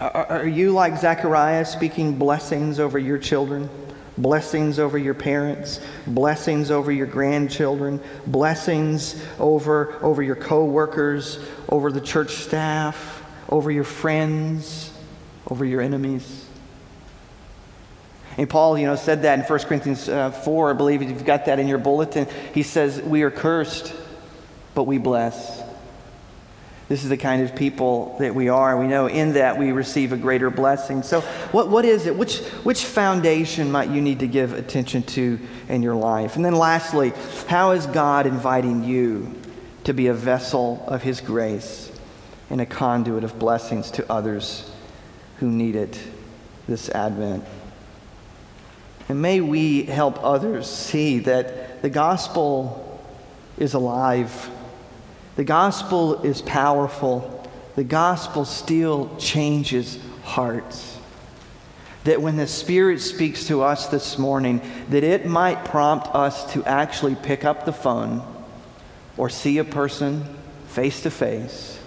Are 0.00 0.46
you 0.46 0.72
like 0.72 0.96
Zechariah 0.96 1.66
speaking 1.66 2.16
blessings 2.16 2.80
over 2.80 2.98
your 2.98 3.18
children? 3.18 3.68
Blessings 4.16 4.78
over 4.78 4.98
your 4.98 5.14
parents, 5.14 5.80
blessings 6.06 6.70
over 6.70 6.90
your 6.90 7.06
grandchildren, 7.06 8.00
blessings 8.26 9.22
over, 9.38 9.94
over 10.02 10.22
your 10.22 10.36
co-workers, 10.36 11.38
over 11.68 11.92
the 11.92 12.00
church 12.00 12.30
staff, 12.30 13.22
over 13.48 13.70
your 13.70 13.84
friends, 13.84 14.92
over 15.48 15.64
your 15.64 15.80
enemies. 15.80 16.46
And 18.36 18.48
Paul, 18.48 18.78
you 18.78 18.86
know, 18.86 18.96
said 18.96 19.22
that 19.22 19.38
in 19.38 19.44
1 19.44 19.58
Corinthians 19.60 20.08
uh, 20.08 20.30
4, 20.30 20.70
I 20.70 20.72
believe 20.74 21.02
you've 21.02 21.24
got 21.24 21.46
that 21.46 21.58
in 21.58 21.68
your 21.68 21.78
bulletin. 21.78 22.26
He 22.54 22.62
says, 22.62 23.00
We 23.02 23.22
are 23.22 23.30
cursed, 23.30 23.94
but 24.74 24.84
we 24.84 24.98
bless. 24.98 25.59
This 26.90 27.02
is 27.02 27.08
the 27.08 27.16
kind 27.16 27.40
of 27.42 27.56
people 27.56 28.16
that 28.18 28.34
we 28.34 28.50
are. 28.50 28.78
We 28.78 28.86
know 28.86 29.06
in 29.06 29.32
that 29.34 29.56
we 29.56 29.72
receive 29.72 30.12
a 30.12 30.18
greater 30.18 30.50
blessing. 30.50 31.02
So, 31.02 31.22
what, 31.52 31.70
what 31.70 31.86
is 31.86 32.04
it? 32.04 32.14
Which, 32.14 32.40
which 32.64 32.84
foundation 32.84 33.72
might 33.72 33.88
you 33.88 34.02
need 34.02 34.18
to 34.18 34.26
give 34.26 34.52
attention 34.52 35.04
to 35.04 35.38
in 35.68 35.82
your 35.82 35.94
life? 35.94 36.36
And 36.36 36.44
then, 36.44 36.56
lastly, 36.56 37.14
how 37.46 37.70
is 37.70 37.86
God 37.86 38.26
inviting 38.26 38.84
you 38.84 39.34
to 39.84 39.94
be 39.94 40.08
a 40.08 40.14
vessel 40.14 40.84
of 40.86 41.02
His 41.02 41.22
grace 41.22 41.90
and 42.50 42.60
a 42.60 42.66
conduit 42.66 43.24
of 43.24 43.38
blessings 43.38 43.90
to 43.92 44.12
others 44.12 44.70
who 45.38 45.48
need 45.48 45.76
it 45.76 45.98
this 46.68 46.88
Advent. 46.90 47.44
And 49.08 49.20
may 49.20 49.40
we 49.40 49.84
help 49.84 50.22
others 50.22 50.68
see 50.68 51.18
that 51.20 51.82
the 51.82 51.90
gospel 51.90 53.02
is 53.58 53.74
alive. 53.74 54.50
The 55.40 55.44
gospel 55.44 56.20
is 56.20 56.42
powerful. 56.42 57.50
The 57.74 57.82
gospel 57.82 58.44
still 58.44 59.16
changes 59.16 59.98
hearts. 60.22 60.98
That 62.04 62.20
when 62.20 62.36
the 62.36 62.46
Spirit 62.46 63.00
speaks 63.00 63.46
to 63.46 63.62
us 63.62 63.86
this 63.86 64.18
morning, 64.18 64.60
that 64.90 65.02
it 65.02 65.24
might 65.24 65.64
prompt 65.64 66.08
us 66.08 66.52
to 66.52 66.62
actually 66.66 67.14
pick 67.14 67.46
up 67.46 67.64
the 67.64 67.72
phone 67.72 68.22
or 69.16 69.30
see 69.30 69.56
a 69.56 69.64
person 69.64 70.26
face 70.68 71.04
to 71.04 71.10
face 71.10 71.80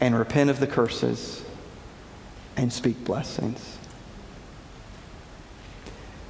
and 0.00 0.18
repent 0.18 0.48
of 0.48 0.60
the 0.60 0.66
curses 0.66 1.44
and 2.56 2.72
speak 2.72 3.04
blessings. 3.04 3.76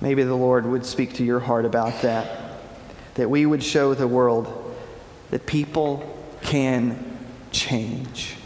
Maybe 0.00 0.24
the 0.24 0.34
Lord 0.34 0.66
would 0.66 0.84
speak 0.84 1.12
to 1.14 1.24
your 1.24 1.38
heart 1.38 1.66
about 1.66 2.02
that, 2.02 2.58
that 3.14 3.30
we 3.30 3.46
would 3.46 3.62
show 3.62 3.94
the 3.94 4.08
world 4.08 4.58
that 5.32 5.46
people 5.46 6.14
can 6.42 7.18
change. 7.52 8.36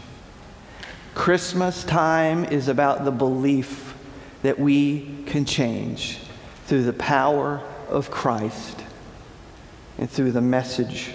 Christmas 1.13 1.83
time 1.83 2.45
is 2.45 2.69
about 2.69 3.03
the 3.03 3.11
belief 3.11 3.93
that 4.41 4.57
we 4.57 5.23
can 5.25 5.43
change 5.43 6.19
through 6.65 6.83
the 6.83 6.93
power 6.93 7.61
of 7.89 8.09
Christ 8.09 8.81
and 9.97 10.09
through 10.09 10.31
the 10.31 10.41
message 10.41 11.11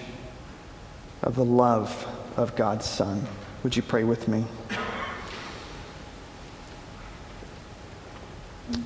of 1.23 1.35
the 1.35 1.43
love 1.43 2.07
of 2.37 2.55
God's 2.55 2.85
Son. 2.85 3.25
Would 3.63 3.75
you 3.75 3.81
pray 3.81 4.03
with 4.03 4.27
me? 4.27 4.45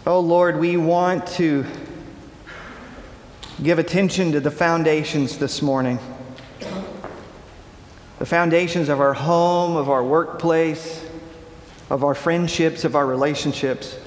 Oh 0.05 0.21
Lord, 0.21 0.57
we 0.57 0.77
want 0.77 1.27
to 1.33 1.65
give 3.61 3.77
attention 3.77 4.31
to 4.31 4.39
the 4.39 4.51
foundations 4.51 5.37
this 5.37 5.61
morning. 5.61 5.99
The 8.19 8.25
foundations 8.25 8.89
of 8.89 8.99
our 8.99 9.13
home, 9.13 9.75
of 9.75 9.89
our 9.89 10.03
workplace, 10.03 11.05
of 11.89 12.03
our 12.03 12.15
friendships, 12.15 12.83
of 12.83 12.95
our 12.95 13.05
relationships. 13.05 13.97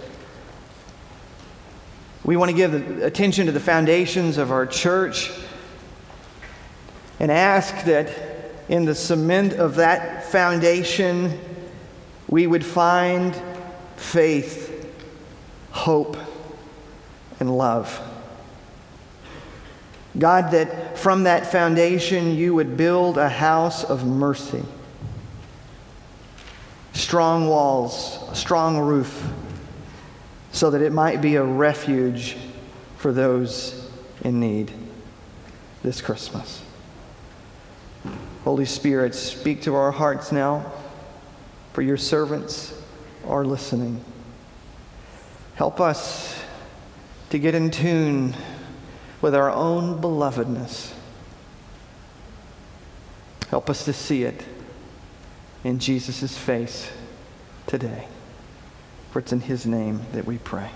We 2.25 2.37
want 2.37 2.51
to 2.51 2.57
give 2.57 3.03
attention 3.03 3.47
to 3.47 3.53
the 3.53 3.61
foundations 3.61 4.37
of 4.37 4.51
our 4.51 4.67
church 4.67 5.31
and 7.19 7.31
ask 7.31 7.85
that 7.85 8.13
in 8.69 8.85
the 8.85 8.95
cement 8.95 9.53
of 9.55 9.77
that 9.77 10.25
foundation 10.25 11.39
we 12.29 12.47
would 12.47 12.65
find 12.65 13.41
faith, 13.97 14.93
hope, 15.71 16.17
and 17.39 17.57
love. 17.57 18.10
God, 20.21 20.53
that 20.53 20.99
from 20.99 21.25
that 21.25 21.51
foundation 21.51 22.35
you 22.37 22.55
would 22.55 22.77
build 22.77 23.17
a 23.17 23.29
house 23.29 23.83
of 23.83 24.07
mercy. 24.07 24.63
Strong 26.93 27.49
walls, 27.49 28.21
a 28.31 28.37
strong 28.37 28.79
roof, 28.79 29.27
so 30.53 30.71
that 30.71 30.83
it 30.83 30.93
might 30.93 31.23
be 31.23 31.37
a 31.37 31.43
refuge 31.43 32.37
for 32.99 33.13
those 33.13 33.91
in 34.21 34.39
need 34.39 34.71
this 35.83 36.03
Christmas. 36.03 36.63
Holy 38.45 38.67
Spirit, 38.67 39.15
speak 39.15 39.63
to 39.63 39.75
our 39.75 39.91
hearts 39.91 40.33
now, 40.33 40.71
for 41.73 41.81
your 41.81 41.97
servants 41.97 42.79
are 43.27 43.45
listening. 43.45 44.05
Help 45.55 45.81
us 45.81 46.39
to 47.31 47.39
get 47.39 47.55
in 47.55 47.71
tune 47.71 48.35
with 49.21 49.35
our 49.35 49.51
own 49.51 50.01
belovedness. 50.01 50.93
Help 53.49 53.69
us 53.69 53.85
to 53.85 53.93
see 53.93 54.23
it 54.23 54.45
in 55.65 55.79
Jesus' 55.79 56.39
face 56.39 56.91
today. 57.67 58.07
For 59.11 59.19
it's 59.19 59.33
in 59.33 59.41
his 59.41 59.67
name 59.67 60.01
that 60.13 60.25
we 60.25 60.39
pray. 60.39 60.71